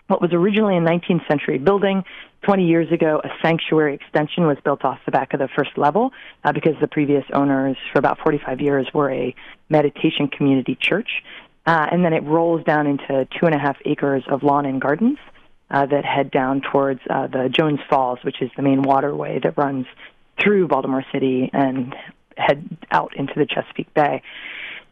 [0.09, 2.03] what was originally a 19th century building.
[2.43, 6.13] 20 years ago, a sanctuary extension was built off the back of the first level
[6.45, 9.35] uh, because the previous owners, for about 45 years, were a
[9.69, 11.23] meditation community church.
[11.67, 14.81] Uh, and then it rolls down into two and a half acres of lawn and
[14.81, 15.19] gardens
[15.71, 19.59] uh, that head down towards uh, the Jones Falls, which is the main waterway that
[19.59, 19.87] runs
[20.43, 21.95] through Baltimore City and
[22.37, 24.23] head out into the Chesapeake Bay.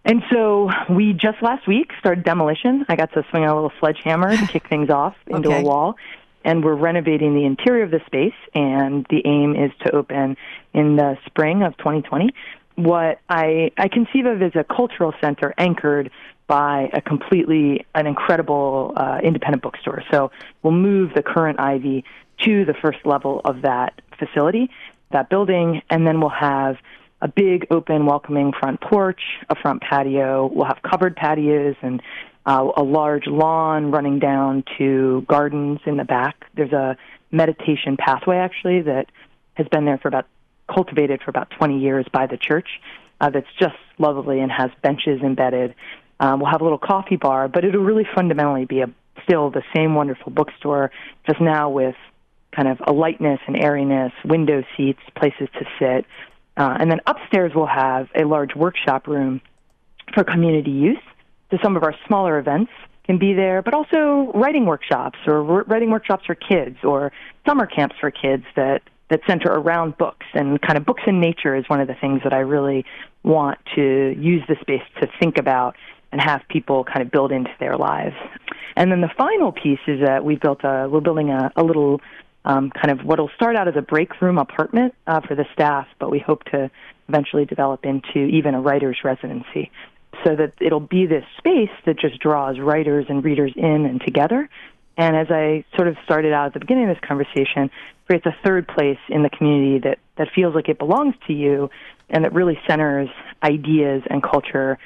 [0.07, 2.87] And so we just last week started demolition.
[2.89, 5.61] I got to swing a little sledgehammer to kick things off into Okay.
[5.61, 5.97] a wall.
[6.45, 10.37] And we're renovating the interior of the space, and the aim is to open
[10.73, 12.31] in the spring of 2020.
[12.77, 16.13] What I, I conceive of as a cultural center anchored
[16.47, 20.05] by a completely, an incredible uh, independent bookstore.
[20.13, 20.31] So
[20.63, 22.05] we'll move the current Ivy
[22.43, 24.71] to the first level of that facility,
[25.11, 26.77] that building, and then we'll have
[27.21, 30.51] a big open welcoming front porch, a front patio.
[30.53, 32.03] We'll have covered patios and
[32.45, 36.47] uh, a large lawn running down to gardens in the back.
[36.55, 36.97] There's a
[37.31, 39.07] meditation pathway actually that
[39.55, 40.27] has been there for about
[40.73, 42.69] cultivated for about 20 years by the church.
[43.21, 45.75] Uh, that's just lovely and has benches embedded.
[46.21, 48.91] Um, we'll have a little coffee bar, but it'll really fundamentally be a
[49.25, 50.91] still the same wonderful bookstore,
[51.27, 51.97] just now with
[52.55, 56.07] kind of a lightness and airiness, window seats, places to sit.
[56.57, 59.41] Uh, and then upstairs we'll have a large workshop room
[60.15, 61.03] for community use.
[61.51, 62.73] So some of our smaller events
[63.05, 67.13] can be there, but also writing workshops or writing workshops for kids or
[67.47, 71.55] summer camps for kids that that center around books and kind of books in nature
[71.55, 72.85] is one of the things that I really
[73.23, 75.77] want to use the space to think about
[76.11, 78.17] and have people kind of build into their lives.
[78.75, 82.01] And then the final piece is that we built a we're building a, a little
[82.47, 85.45] um, kind of what will start out as a break room apartment uh, for the
[85.53, 86.71] staff, but we hope to
[87.09, 89.71] eventually develop into even a writer's residency
[90.25, 94.49] so that it'll be this space that just draws writers and readers in and together.
[94.97, 97.71] And as I sort of started out at the beginning of this conversation,
[98.07, 101.69] creates a third place in the community that, that feels like it belongs to you
[102.09, 103.09] and that really centers
[103.43, 104.79] ideas and culture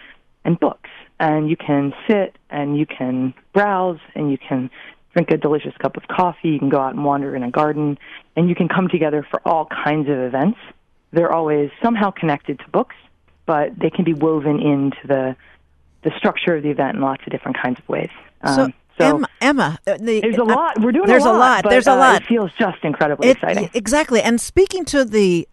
[0.45, 0.89] and books.
[1.21, 4.71] And you can sit and you can browse and you can
[5.13, 6.49] drink a delicious cup of coffee.
[6.51, 7.99] You can go out and wander in a garden
[8.37, 10.59] and you can come together for all kinds of events.
[11.13, 12.95] They're always somehow connected to books,
[13.47, 15.37] but they can be woven into the
[16.03, 18.09] the structure of the event in lots of different kinds of ways.
[18.47, 20.81] So, Um, Emma, Emma, uh, the, there's a uh, lot.
[20.81, 21.63] We're doing there's a lot.
[21.65, 22.23] but, There's a uh, lot.
[22.23, 23.69] It feels just incredibly It- exciting.
[23.75, 24.23] Exactly.
[24.23, 25.47] And speaking to the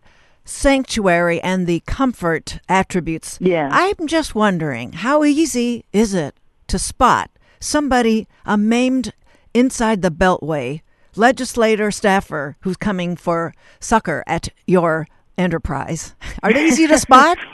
[0.46, 3.70] sanctuary and the comfort attributes, Yeah.
[3.72, 6.36] I'm just wondering how easy is it
[6.68, 9.14] to spot somebody, a maimed
[9.58, 10.82] inside the beltway
[11.16, 16.16] legislator staffer who's coming for succor at your enterprise?
[16.44, 17.38] Are they easy to spot?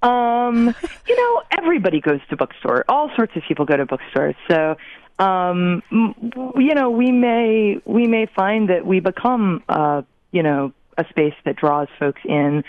[0.00, 0.72] Um,
[1.08, 2.84] you know, everybody goes to bookstore.
[2.88, 4.36] All sorts of people go to bookstores.
[4.48, 4.76] So,
[5.18, 11.04] um, you know, we may we may find that we become, uh, you know, a
[11.10, 12.62] space that draws folks in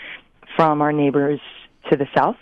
[0.56, 1.38] from our neighbors
[1.88, 2.34] to the south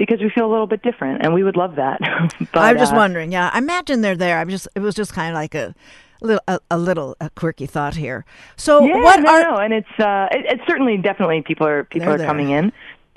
[0.00, 2.00] because we feel a little bit different, and we would love that.
[2.52, 3.30] but, I'm just uh, wondering.
[3.30, 4.38] Yeah, I imagine they're there.
[4.38, 4.66] I'm just.
[4.74, 5.74] It was just kind of like a
[6.22, 8.24] little, a, a little a quirky thought here.
[8.56, 11.84] So, Yeah, what no, are no, and it's uh, it, it's certainly definitely people are
[11.84, 12.26] people They're there.
[12.26, 12.72] coming in.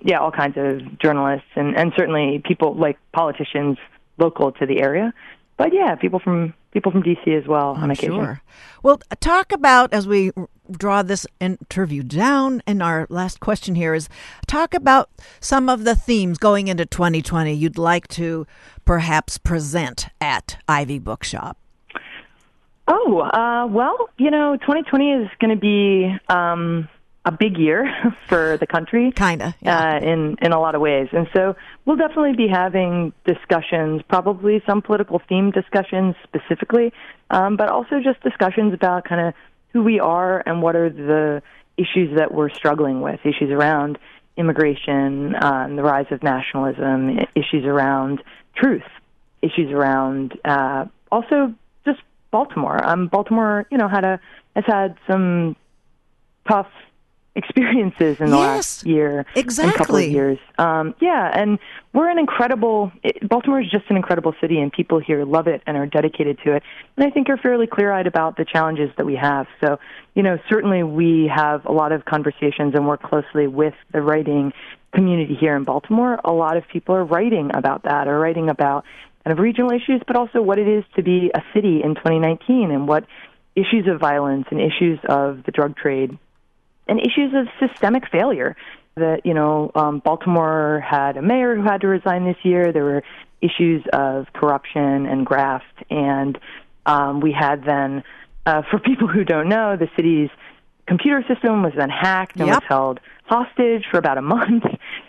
[0.06, 3.78] Yeah, all kinds of journalists and and certainly people like politicians
[4.18, 5.14] local to the area.
[5.56, 8.16] But yeah, people from people from DC as well on occasion.
[8.16, 8.42] Sure.
[8.84, 10.32] Well, talk about as we
[10.72, 14.10] draw this interview down, and our last question here is
[14.48, 18.48] talk about some of the themes going into 2020 you'd like to
[18.86, 21.58] perhaps present at Ivy Bookshop.
[22.88, 26.90] Oh, uh, well, you know, 2020 is going to be um,
[27.26, 27.90] a big year
[28.28, 29.12] for the country.
[29.16, 29.94] Kinda, yeah.
[29.94, 34.62] Uh, in in a lot of ways, and so we'll definitely be having discussions, probably
[34.68, 36.92] some political theme discussions specifically,
[37.30, 39.34] um, but also just discussions about kind of
[39.74, 41.42] who we are and what are the
[41.78, 43.98] issues that we're struggling with, issues around
[44.38, 48.24] immigration, uh, and the rise of nationalism, issues around
[48.56, 48.84] truth,
[49.42, 51.54] issues around uh, also
[51.86, 52.00] just
[52.32, 52.84] Baltimore.
[52.88, 54.20] Um, Baltimore, you know, had a
[54.56, 55.56] has had some
[56.48, 56.70] tough
[57.36, 60.06] experiences in the Yes, last year and couple exactly.
[60.06, 60.40] of years.
[60.58, 61.58] Um, yeah, and
[61.94, 62.92] we're an incredible.
[63.04, 66.40] It, Baltimore is just an incredible city, and people here love it and are dedicated
[66.46, 66.64] to it.
[66.98, 69.48] And I think are fairly clear-eyed about the challenges that we have.
[69.62, 69.80] So,
[70.14, 74.54] you know, certainly we have a lot of conversations and work closely with the writing
[74.94, 78.86] community here in Baltimore, a lot of people are writing about that or writing about
[79.24, 82.72] kind of regional issues, but also what it is to be a city in 2019
[82.72, 83.06] and what
[83.56, 86.18] issues of violence and issues of the drug trade
[86.88, 88.56] and issues of systemic failure.
[88.96, 92.72] That you know, um, Baltimore had a mayor who had to resign this year.
[92.72, 93.04] There were
[93.42, 96.38] issues of corruption and graft, and
[96.86, 98.04] um, we had then,
[98.46, 100.30] uh, for people who don't know, the city's
[100.88, 102.56] computer system was then hacked and Yep.
[102.56, 104.66] was held hostage for about a month.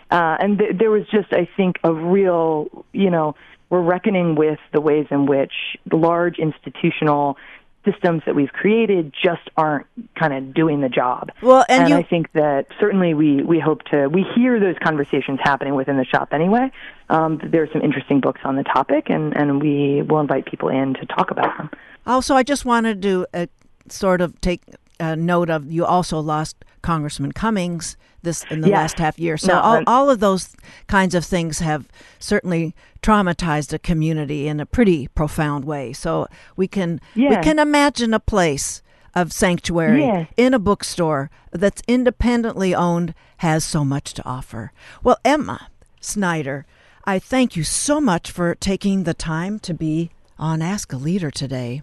[0.09, 3.35] Uh, and th- there was just, I think, a real, you know,
[3.69, 5.51] we're reckoning with the ways in which
[5.91, 7.37] large institutional
[7.85, 9.85] systems that we've created just aren't
[10.19, 11.31] kind of doing the job.
[11.41, 15.39] Well, and you- I think that certainly we, we hope to, we hear those conversations
[15.43, 16.71] happening within the shop anyway.
[17.09, 20.69] Um, there are some interesting books on the topic, and, and we will invite people
[20.69, 21.69] in to talk about them.
[22.07, 23.45] Also, I just wanted to uh,
[23.87, 24.61] sort of take
[24.99, 28.75] a note of you also lost Congressman Cummings this in the Yes.
[28.77, 29.37] last half year.
[29.37, 30.55] So No, all, all of those
[30.87, 31.87] kinds of things have
[32.19, 35.93] certainly traumatized a community in a pretty profound way.
[35.93, 38.81] So we can we can imagine a place
[39.15, 40.25] of sanctuary Yeah.
[40.37, 44.71] in a bookstore that's independently owned has so much to offer.
[45.03, 45.69] Well, Emma
[46.01, 46.65] Snyder,
[47.05, 51.31] I thank you so much for taking the time to be on Ask a Leader
[51.31, 51.81] today.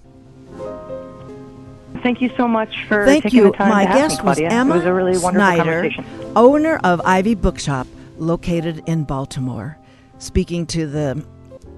[2.02, 3.44] Thank you so much for Thank taking you.
[3.50, 5.62] the time My to have guest me, was Emma it was a really wonderful Snyder,
[5.82, 6.04] conversation.
[6.36, 7.86] owner of Ivy Bookshop,
[8.18, 9.78] located in Baltimore,
[10.18, 11.24] speaking to the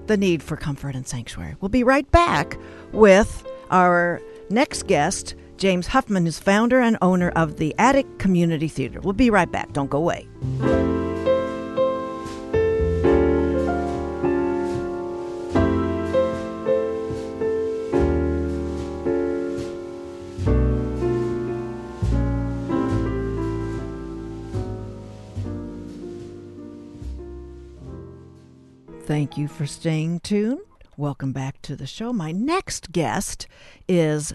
[0.07, 1.55] the need for comfort and sanctuary.
[1.61, 2.57] We'll be right back
[2.91, 9.01] with our next guest, James Huffman, who's founder and owner of the Attic Community Theater.
[9.01, 9.73] We'll be right back.
[9.73, 10.27] Don't go away.
[29.35, 30.61] Thank you for staying tuned.
[30.95, 32.13] Welcome back to the show.
[32.13, 33.47] My next guest
[33.85, 34.33] is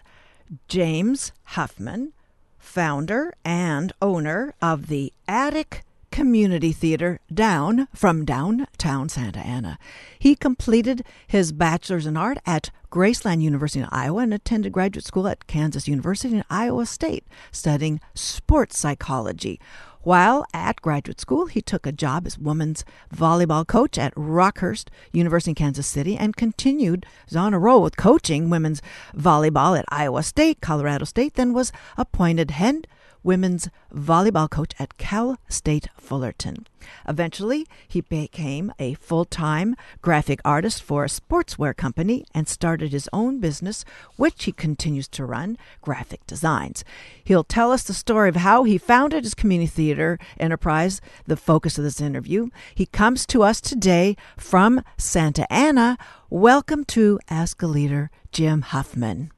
[0.68, 2.12] James Huffman,
[2.58, 9.78] founder and owner of the Attic Community Theater down from downtown Santa Ana.
[10.18, 15.26] He completed his bachelor's in art at Graceland University in Iowa and attended graduate school
[15.28, 19.58] at Kansas University in Iowa State, studying sports psychology.
[20.02, 25.50] While at graduate school, he took a job as women's volleyball coach at Rockhurst University
[25.50, 27.04] in Kansas City and continued
[27.36, 28.80] on a roll with coaching women's
[29.14, 32.86] volleyball at Iowa State, Colorado State, then was appointed head
[33.22, 36.66] women's volleyball coach at Cal State Fullerton.
[37.08, 43.08] Eventually, he became a full time graphic artist for a sportswear company and started his
[43.12, 43.84] own business,
[44.16, 46.84] which he continues to run, Graphic Designs.
[47.22, 51.78] He'll tell us the story of how he founded his community theater enterprise, the focus
[51.78, 52.48] of this interview.
[52.74, 55.98] He comes to us today from Santa Ana.
[56.28, 59.32] Welcome to Ask a Leader, Jim Huffman.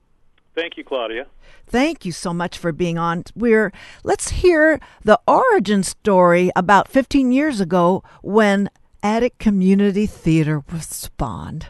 [0.54, 1.26] Thank you, Claudia.
[1.66, 3.24] Thank you so much for being on.
[3.34, 3.72] We're
[4.04, 8.68] let's hear the origin story about 15 years ago when
[9.02, 11.68] Attic Community Theater was spawned.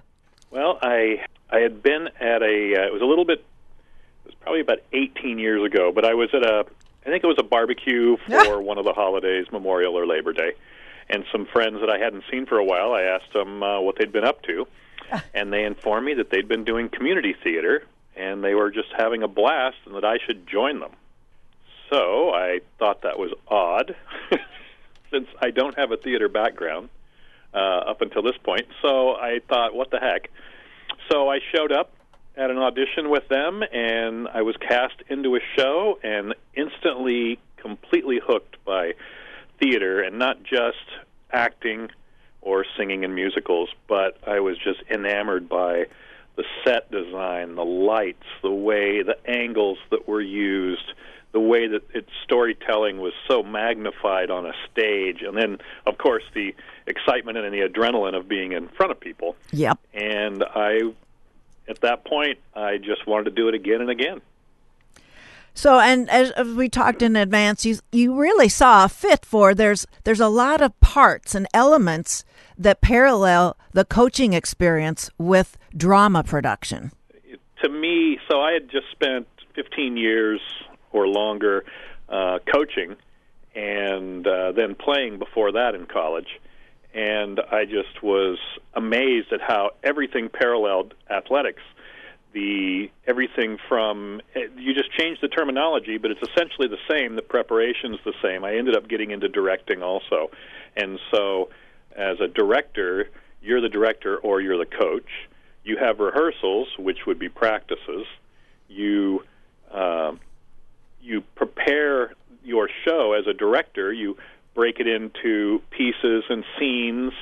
[0.51, 3.45] Well, I I had been at a uh, it was a little bit
[4.25, 6.65] it was probably about 18 years ago, but I was at a
[7.07, 10.53] I think it was a barbecue for one of the holidays, Memorial or Labor Day,
[11.09, 12.93] and some friends that I hadn't seen for a while.
[12.93, 14.67] I asked them uh, what they'd been up to,
[15.35, 17.85] and they informed me that they'd been doing community theater
[18.17, 20.93] and they were just having a blast and that I should join them.
[21.91, 23.95] So I thought that was odd,
[25.11, 26.89] since I don't have a theater background
[27.53, 28.67] uh, up until this point.
[28.81, 30.31] So I thought, what the heck?
[31.11, 31.93] So I showed up
[32.37, 38.21] at an audition with them, and I was cast into a show, and instantly, completely
[38.25, 38.95] hooked by
[39.61, 40.79] theater, and not just
[41.31, 41.91] acting
[42.41, 45.87] or singing in musicals, but I was just enamored by
[46.37, 50.93] the set design, the lights, the way, the angles that were used,
[51.33, 56.25] the way that its storytelling was so magnified on a stage, and then, of course,
[56.35, 56.55] the
[56.87, 59.37] excitement and the adrenaline of being in front of people.
[59.51, 59.79] Yep.
[59.95, 60.81] And I,
[61.69, 64.21] at that point, I just wanted to do it again and again.
[65.55, 69.87] So, and as, we talked in advance, you you really saw a fit for there's
[70.05, 72.25] there's a lot of parts and elements
[72.57, 76.93] that parallel the coaching experience with drama production.
[77.63, 80.41] to me, so I had just spent 15 years
[80.91, 81.65] or longer
[82.09, 82.97] uh, coaching
[83.55, 86.41] and uh, then playing before that in college.
[86.95, 88.39] And I just was
[88.75, 91.63] amazed at how everything paralleled athletics.
[92.33, 97.17] The everything from eh, you just change the terminology, but it's essentially the same.
[97.17, 98.45] The preparation's the same.
[98.45, 100.31] I ended up getting into directing also,
[100.77, 101.51] and so
[101.97, 103.09] as a director,
[103.43, 105.09] you're the director or you're the coach.
[105.65, 108.07] You have rehearsals, which would be practices.
[108.69, 109.25] You
[109.73, 110.13] uh,
[111.01, 112.13] you prepare
[112.45, 113.93] your show as a director.
[113.93, 114.17] You
[114.55, 117.13] break it into pieces and scenes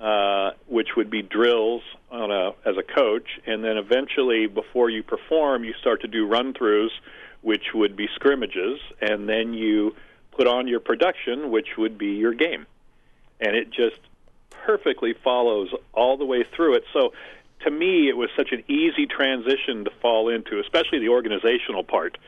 [0.00, 5.02] uh, which would be drills on a as a coach, and then eventually, before you
[5.02, 6.90] perform, you start to do run throughs,
[7.42, 9.94] which would be scrimmages, and then you
[10.32, 12.66] put on your production, which would be your game,
[13.40, 13.98] and it just
[14.50, 16.84] perfectly follows all the way through it.
[16.92, 17.12] So.
[17.60, 22.18] To me, it was such an easy transition to fall into, especially the organizational part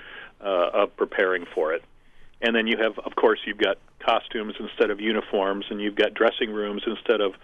[0.40, 1.84] uh, of preparing for it.
[2.40, 6.14] And then you have, of course, you've got costumes instead of uniforms, and you've got
[6.14, 7.34] dressing rooms instead of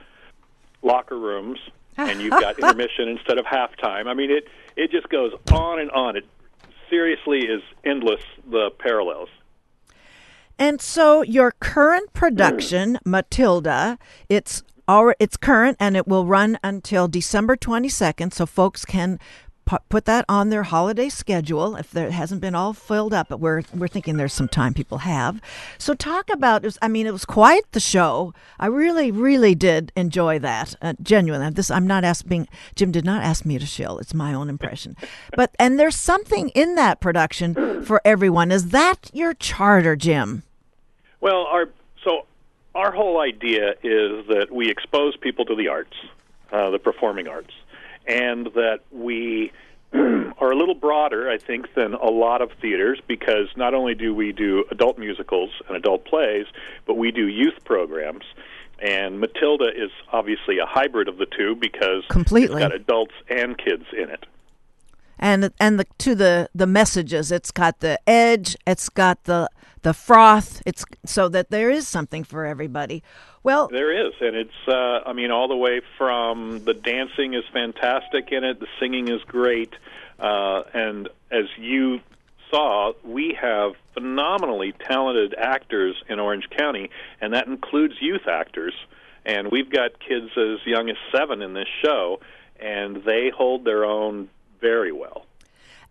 [0.84, 1.58] locker rooms,
[1.96, 4.06] and you've got intermission instead of halftime.
[4.06, 6.16] I mean, it it just goes on and on.
[6.16, 6.24] It
[6.88, 8.20] seriously is endless.
[8.50, 9.28] The parallels.
[10.58, 13.10] And so your current production, hmm.
[13.10, 19.18] Matilda, it's our, it's current and it will run until December 22nd so folks can
[19.64, 23.62] put that on their holiday schedule if there hasn't been all filled up but we're
[23.74, 25.40] we're thinking there's some time people have.
[25.78, 28.34] So talk about it i mean it was quite the show.
[28.58, 31.50] I really really did enjoy that uh, genuinely.
[31.50, 33.98] This i'm not asking jim did not ask me to shill.
[33.98, 34.96] It's my own impression.
[35.36, 38.52] But and there's something in that production for everyone.
[38.52, 40.42] Is that your charter jim?
[41.20, 41.68] Well our
[42.04, 42.26] so
[42.74, 45.96] our whole idea is that we expose people to the arts
[46.52, 47.52] uh, the performing arts
[48.06, 49.52] and that we
[49.94, 54.14] are a little broader, I think, than a lot of theaters because not only do
[54.14, 56.46] we do adult musicals and adult plays,
[56.86, 58.24] but we do youth programs.
[58.80, 62.62] And Matilda is obviously a hybrid of the two because Completely.
[62.62, 64.26] it's got adults and kids in it.
[65.18, 69.48] And and the to the the messages, it's got the edge, it's got the
[69.82, 73.02] the froth, it's so that there is something for everybody.
[73.42, 77.44] Well, there is, and it's uh, I mean all the way from the dancing is
[77.52, 79.74] fantastic in it, the singing is great,
[80.18, 82.00] uh, and as you
[82.50, 86.90] saw, we have phenomenally talented actors in Orange County,
[87.20, 88.74] and that includes youth actors.
[89.26, 92.20] And we've got kids as young as seven in this show,
[92.60, 94.28] and they hold their own
[94.64, 95.26] very well.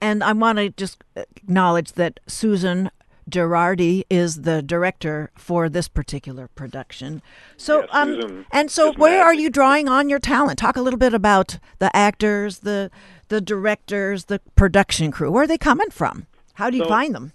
[0.02, 2.90] And I want to just acknowledge that Susan
[3.30, 7.22] Gerardi is the director for this particular production.
[7.56, 9.26] So, yes, um, and so, where magic.
[9.26, 10.58] are you drawing on your talent?
[10.58, 12.90] Talk a little bit about the actors, the
[13.30, 15.32] the directors, the production crew.
[15.32, 16.26] Where are they coming from?
[16.56, 17.32] How do you so, find them?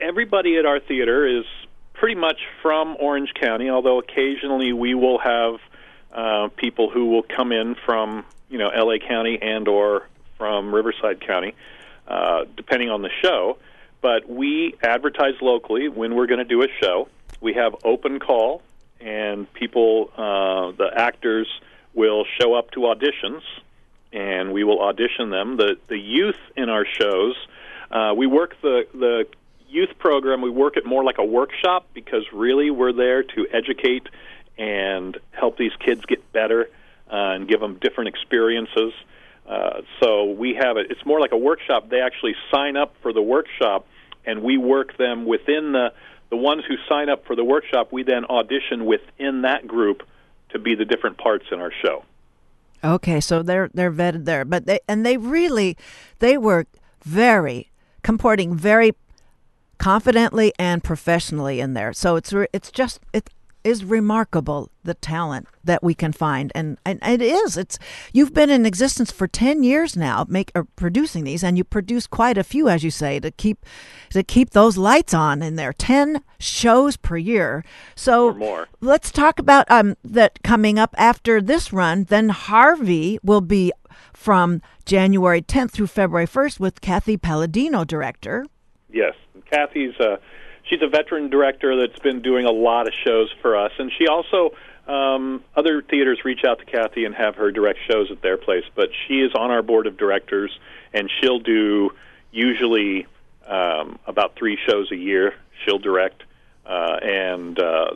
[0.00, 1.44] Everybody at our theater is
[1.92, 5.60] pretty much from Orange County, although occasionally we will have
[6.12, 8.98] uh, people who will come in from you know L.A.
[8.98, 10.08] County and or
[10.42, 11.54] from Riverside County,
[12.08, 13.58] uh, depending on the show
[14.02, 17.08] but we advertise locally when we're going to do a show.
[17.40, 18.60] We have open call,
[19.00, 21.48] and people, uh, the actors,
[21.94, 23.42] will show up to auditions,
[24.12, 25.56] and we will audition them.
[25.56, 27.36] The the youth in our shows,
[27.90, 29.26] uh, we work the the
[29.68, 30.42] youth program.
[30.42, 34.06] We work it more like a workshop because really we're there to educate
[34.58, 36.68] and help these kids get better
[37.10, 38.92] uh, and give them different experiences.
[39.52, 40.86] Uh, so we have it.
[40.90, 41.90] It's more like a workshop.
[41.90, 43.86] They actually sign up for the workshop
[44.24, 45.92] and we work them within the
[46.30, 47.92] the ones who sign up for the workshop.
[47.92, 50.02] We then audition within that group
[50.50, 52.04] to be the different parts in our show.
[52.82, 55.76] Okay, so they're they're vetted there, but they and they really
[56.20, 56.64] they were
[57.04, 57.70] very
[58.02, 58.92] comporting very
[59.76, 61.92] confidently and professionally in there.
[61.92, 63.28] So it's it's just it
[63.64, 66.50] is remarkable the talent that we can find.
[66.54, 67.56] And, and it is.
[67.56, 67.78] It's
[68.12, 72.06] you've been in existence for 10 years now make or producing these and you produce
[72.06, 73.64] quite a few as you say to keep
[74.10, 75.72] to keep those lights on in there.
[75.72, 77.64] 10 shows per year.
[77.94, 78.68] So or more.
[78.80, 82.04] let's talk about um that coming up after this run.
[82.04, 83.72] Then harvey will be
[84.12, 88.46] from january 10th through february 1st with kathy palladino director.
[88.90, 89.14] Yes.
[89.50, 90.16] Kathy's uh
[90.64, 94.06] she's a veteran director that's been doing a lot of shows for us, and she
[94.06, 94.54] also
[94.86, 98.64] um, other theaters reach out to Kathy and have her direct shows at their place,
[98.74, 100.58] but she is on our board of directors,
[100.92, 101.92] and she'll do
[102.32, 103.06] usually
[103.46, 105.34] um, about three shows a year.
[105.64, 106.22] She'll direct,
[106.66, 107.94] uh, and uh,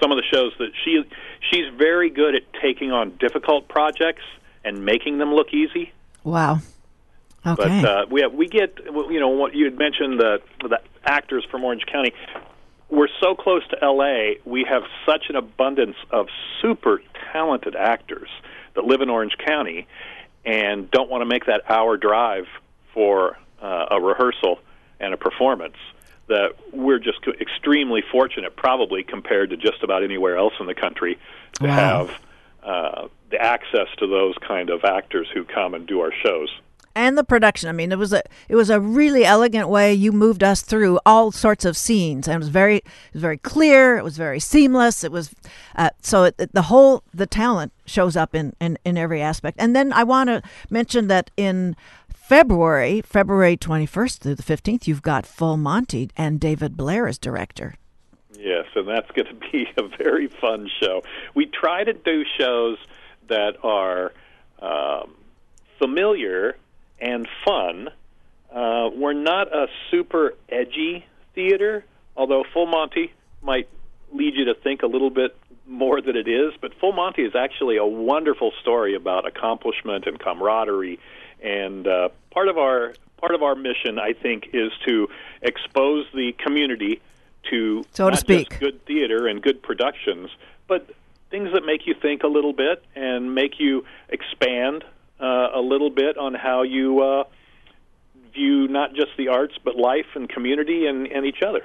[0.00, 1.02] some of the shows that she
[1.50, 4.22] she's very good at taking on difficult projects
[4.64, 5.92] and making them look easy.
[6.22, 6.60] Wow.
[7.46, 7.80] Okay.
[7.82, 11.46] But uh, we have, we get you know what you had mentioned the the actors
[11.50, 12.12] from Orange County.
[12.90, 14.34] We're so close to LA.
[14.44, 16.26] We have such an abundance of
[16.60, 17.00] super
[17.32, 18.28] talented actors
[18.74, 19.86] that live in Orange County,
[20.44, 22.46] and don't want to make that hour drive
[22.92, 24.58] for uh, a rehearsal
[24.98, 25.76] and a performance,
[26.26, 31.18] that we're just extremely fortunate, probably compared to just about anywhere else in the country,
[31.54, 32.06] to wow.
[32.06, 32.20] have
[32.62, 36.50] uh, the access to those kind of actors who come and do our shows
[36.94, 37.68] and the production.
[37.68, 40.98] I mean, it was a it was a really elegant way you moved us through
[41.06, 43.96] all sorts of scenes, and it was very it was very clear.
[43.96, 45.04] It was very seamless.
[45.04, 45.34] It was
[45.76, 49.56] uh, so it, the whole the talent shows up in in, in every aspect.
[49.60, 51.76] And then I want to mention that in
[52.12, 57.18] February, February twenty first through the fifteenth, you've got Full Monty and David Blair as
[57.18, 57.74] director.
[58.38, 61.02] Yes, and that's going to be a very fun show.
[61.34, 62.78] We try to do shows
[63.28, 64.12] that are
[64.60, 65.14] um,
[65.78, 66.56] familiar
[67.00, 67.88] and fun.
[68.52, 71.84] Uh, we're not a super edgy theater,
[72.16, 73.68] although Full Monty might
[74.12, 75.36] lead you to think a little bit
[75.66, 76.52] more than it is.
[76.60, 80.98] But Full Monty is actually a wonderful story about accomplishment and camaraderie.
[81.42, 85.08] And uh, part of our part of our mission, I think, is to
[85.42, 87.00] expose the community
[87.50, 88.50] to so to speak.
[88.50, 90.30] just good theater and good productions,
[90.66, 90.90] but
[91.30, 94.84] things that make you think a little bit and make you expand
[95.20, 97.24] uh, a little bit on how you uh,
[98.32, 101.64] view not just the arts but life and community and, and each other.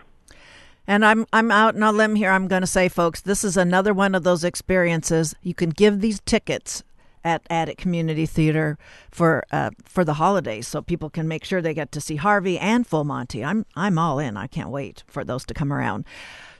[0.87, 2.29] And I'm I'm out on a limb here.
[2.29, 5.33] I'm going to say, folks, this is another one of those experiences.
[5.41, 6.83] You can give these tickets
[7.23, 8.77] at Attic Community Theater
[9.09, 12.59] for uh, for the holidays, so people can make sure they get to see Harvey
[12.59, 13.43] and Full Monty.
[13.43, 14.37] I'm I'm all in.
[14.37, 16.05] I can't wait for those to come around.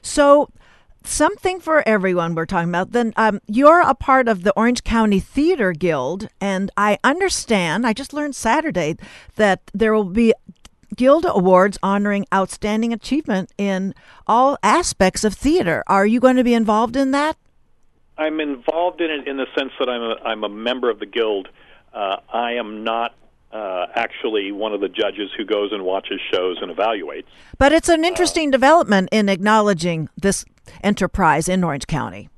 [0.02, 0.50] So
[1.06, 5.20] something for everyone we're talking about then um, you're a part of the orange county
[5.20, 8.96] theater guild and i understand i just learned saturday
[9.36, 10.32] that there will be
[10.94, 13.94] guild awards honoring outstanding achievement in
[14.26, 15.82] all aspects of theater.
[15.86, 17.36] Are you going to be involved in that?
[18.18, 21.06] I'm involved in it in the sense that i'm a, I'm a member of the
[21.06, 21.48] guild.
[21.92, 23.14] Uh, i am not
[23.52, 27.26] uh, actually one of the judges who goes and watches shows and evaluates.
[27.58, 30.44] But it's an interesting uh, development in acknowledging this
[30.82, 32.28] enterprise in Orange County.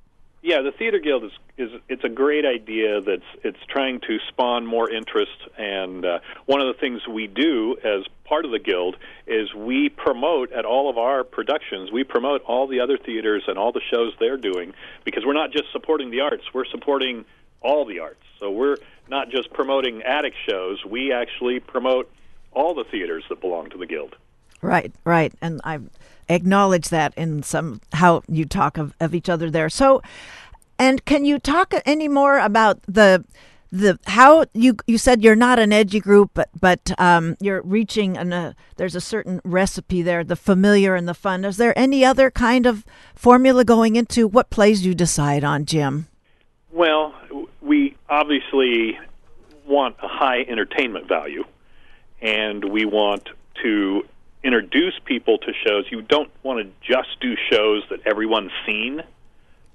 [0.43, 4.65] Yeah, the Theater Guild is is it's a great idea that's it's trying to spawn
[4.65, 8.97] more interest and uh, one of the things we do as part of the guild
[9.27, 13.59] is we promote at all of our productions we promote all the other theaters and
[13.59, 14.73] all the shows they're doing
[15.05, 17.25] because we're not just supporting the arts we're supporting
[17.61, 18.77] all the arts so we're
[19.09, 22.09] not just promoting attic shows we actually promote
[22.53, 24.15] all the theaters that belong to the guild
[24.63, 25.79] right right and i
[26.29, 29.69] acknowledge that in some how you talk of, of each other there.
[29.69, 30.03] So,
[30.79, 33.25] and can you talk any more about the
[33.71, 38.17] the how you you said you're not an edgy group, but but um, you're reaching
[38.17, 41.45] and uh, there's a certain recipe there, the familiar and the fun.
[41.45, 42.85] Is there any other kind of
[43.15, 46.07] formula going into what plays you decide on, Jim?
[46.71, 47.15] Well,
[47.61, 48.99] we obviously
[49.67, 51.45] want a high entertainment value,
[52.23, 53.29] and we want
[53.63, 54.05] to
[54.43, 55.87] introduce people to shows.
[55.91, 59.03] You don't want to just do shows that everyone's seen.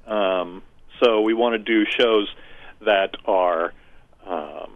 [0.07, 0.63] Um,
[1.01, 2.33] so we want to do shows
[2.81, 3.73] that are
[4.25, 4.71] um,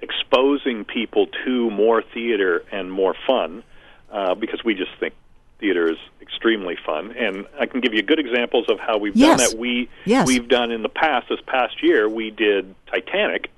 [0.00, 3.62] exposing people to more theater and more fun,
[4.10, 5.14] uh, because we just think
[5.58, 7.12] theater is extremely fun.
[7.16, 9.38] And I can give you good examples of how we've yes.
[9.38, 9.58] done that.
[9.58, 10.26] We yes.
[10.26, 11.28] we've done in the past.
[11.28, 13.50] This past year, we did Titanic,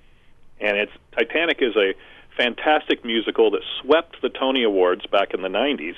[0.61, 1.95] and it's Titanic is a
[2.37, 5.97] fantastic musical that swept the Tony Awards back in the 90s,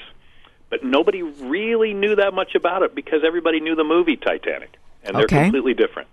[0.71, 5.17] but nobody really knew that much about it because everybody knew the movie Titanic, and
[5.17, 5.45] they're okay.
[5.45, 6.09] completely different.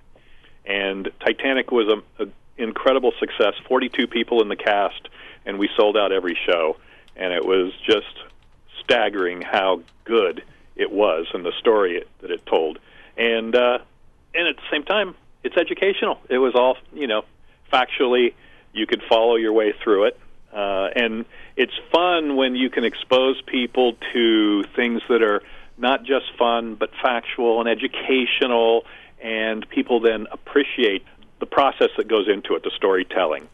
[0.66, 3.54] And Titanic was a, a incredible success.
[3.68, 5.10] 42 people in the cast,
[5.46, 6.78] and we sold out every show,
[7.16, 8.16] and it was just
[8.84, 10.44] staggering how good
[10.76, 12.80] it was and the story it, that it told.
[13.18, 13.80] And uh,
[14.34, 16.20] and at the same time, it's educational.
[16.30, 17.24] It was all you know,
[17.72, 18.34] factually
[18.74, 20.20] you could follow your way through it.
[20.54, 25.42] Uh, and it's fun when you can expose people to things that are
[25.78, 28.86] not just fun, but factual and educational,
[29.22, 31.04] and people then appreciate
[31.40, 33.48] the process that goes into it, the storytelling.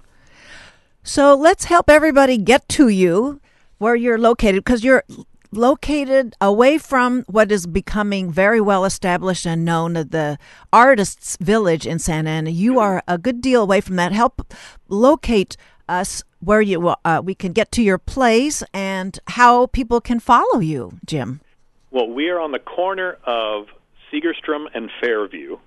[1.03, 3.39] So let's help everybody get to you
[3.77, 5.03] where you're located because you're
[5.51, 10.37] located away from what is becoming very well established and known as the
[10.71, 12.49] artists village in santa ana.
[12.49, 14.11] You are a good deal away from that.
[14.11, 14.53] Help
[14.87, 20.19] locate us where you uh, we can get to your place and how people can
[20.19, 21.41] follow you jim.
[21.91, 23.67] Well we are on the corner of
[24.11, 25.57] segerstrom and fairview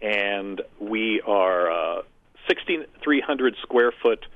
[0.00, 2.02] and we are uh,
[2.48, 4.26] 6300 square foot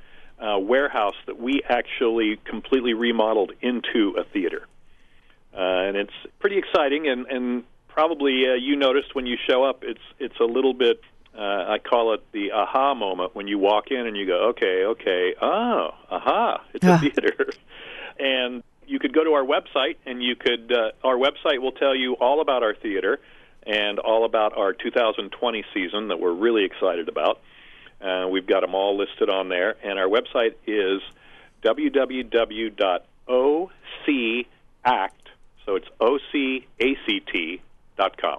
[0.40, 4.66] uh, warehouse that we actually completely remodeled into a theater.
[5.54, 9.82] Uh, and it's pretty exciting, and, and probably uh, you noticed when you show up,
[9.82, 11.00] it's it's a little bit
[11.36, 14.84] Uh, I call it the aha moment when you walk in and you go, okay,
[14.92, 16.96] okay, oh, aha, it's Ah.
[16.96, 17.50] a theater.
[18.18, 21.94] and you could go to our website, and you could, uh, our website will tell
[21.94, 23.18] you all about our theater
[23.66, 27.40] and all about our 2020 season that we're really excited about.
[28.00, 31.00] Uh, we've got them all listed on there, and our website is
[31.62, 33.10] www.ocact,
[35.64, 37.60] so it's O-C-A-C-T
[37.96, 38.38] dot com.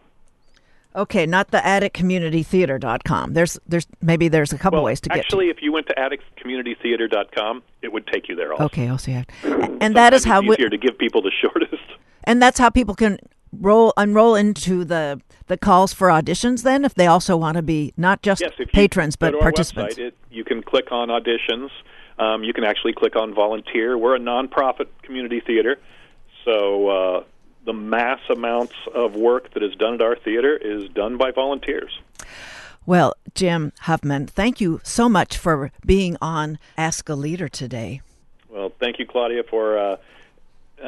[0.96, 3.34] Okay, not the atticcommunitytheater.com.
[3.34, 5.94] There's there's maybe there's a couple Well, ways to get actually, if you went to
[5.96, 8.54] atticcommunitytheater.com, it would take you there.
[8.54, 8.64] Also.
[8.66, 9.24] Okay, I'll see.
[9.80, 11.84] And that is how it's we, easier to give people the shortest.
[12.24, 13.20] and that's how people can
[13.60, 17.94] roll unroll into the the calls for auditions then if they also want to be
[17.98, 19.96] not just Yes, patrons but participants.
[19.96, 21.70] website, it, you can click on auditions.
[22.20, 23.98] Um, you can actually click on volunteer.
[23.98, 25.78] We're a nonprofit community theater,
[26.44, 27.24] so uh,
[27.66, 32.00] the mass amounts of work that is done at our theater is done by volunteers.
[32.88, 38.02] Well, Jim Huffman, thank you so much for being on Ask a Leader today.
[38.50, 39.98] Well, thank you, Claudia, for uh,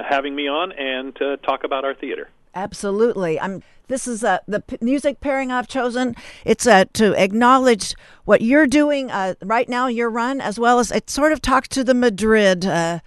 [0.10, 2.30] having me on and to talk about our theater.
[2.56, 3.40] Absolutely.
[3.40, 3.64] I'm.
[3.88, 6.16] This is uh, the p- music pairing I've chosen.
[6.46, 7.96] It's uh, to acknowledge
[8.26, 11.70] what you're doing uh, right now, your run, as well as it sort of talks
[11.70, 13.00] to the Madrid uh,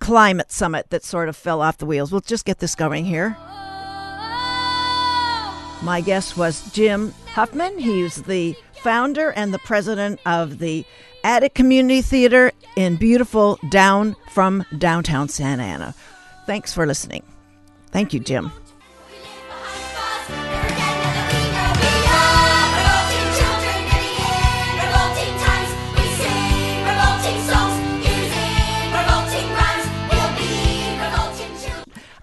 [0.00, 2.10] climate summit that sort of fell off the wheels.
[2.10, 3.36] We'll just get this going here.
[5.82, 7.78] My guest was Jim Huffman.
[7.78, 10.84] He's the founder and the president of the
[11.22, 15.94] Attic Community Theater in beautiful down from downtown Santa Ana.
[16.46, 17.22] Thanks for listening.
[17.92, 18.50] Thank you, Jim.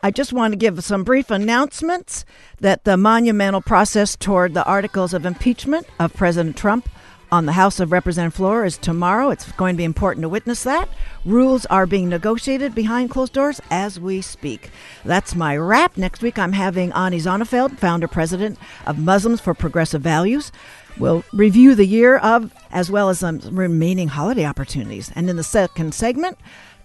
[0.06, 2.26] I just want to give some brief announcements
[2.60, 6.88] that the monumental process toward the articles of impeachment of President Trump
[7.32, 9.32] on the House of Representative floor is tomorrow.
[9.32, 10.90] It's going to be important to witness that.
[11.26, 14.70] Rules are being negotiated behind closed doors as we speak.
[15.04, 15.98] That's my wrap.
[15.98, 20.52] Next week, I'm having Ani Zonneveld, founder president of Muslims for Progressive Values.
[21.00, 25.12] We'll review the year of, as well as some remaining holiday opportunities.
[25.16, 26.38] And in the second segment,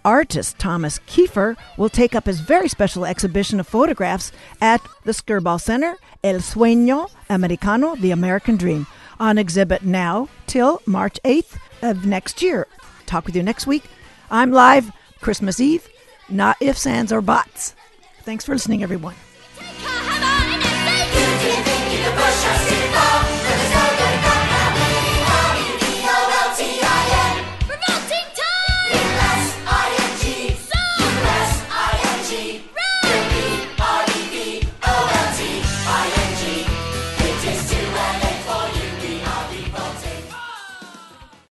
[0.05, 5.61] artist Thomas Kiefer will take up his very special exhibition of photographs at the Skirball
[5.61, 8.87] Center, El Sueño Americano, The American Dream,
[9.19, 12.67] on exhibit now till March 8th of next year.
[13.07, 13.85] Talk with you next week.
[14.31, 14.91] I'm live
[15.21, 15.89] Christmas Eve,
[16.29, 17.75] not ifs, ands, or bots.
[18.23, 19.15] Thanks for listening, everyone.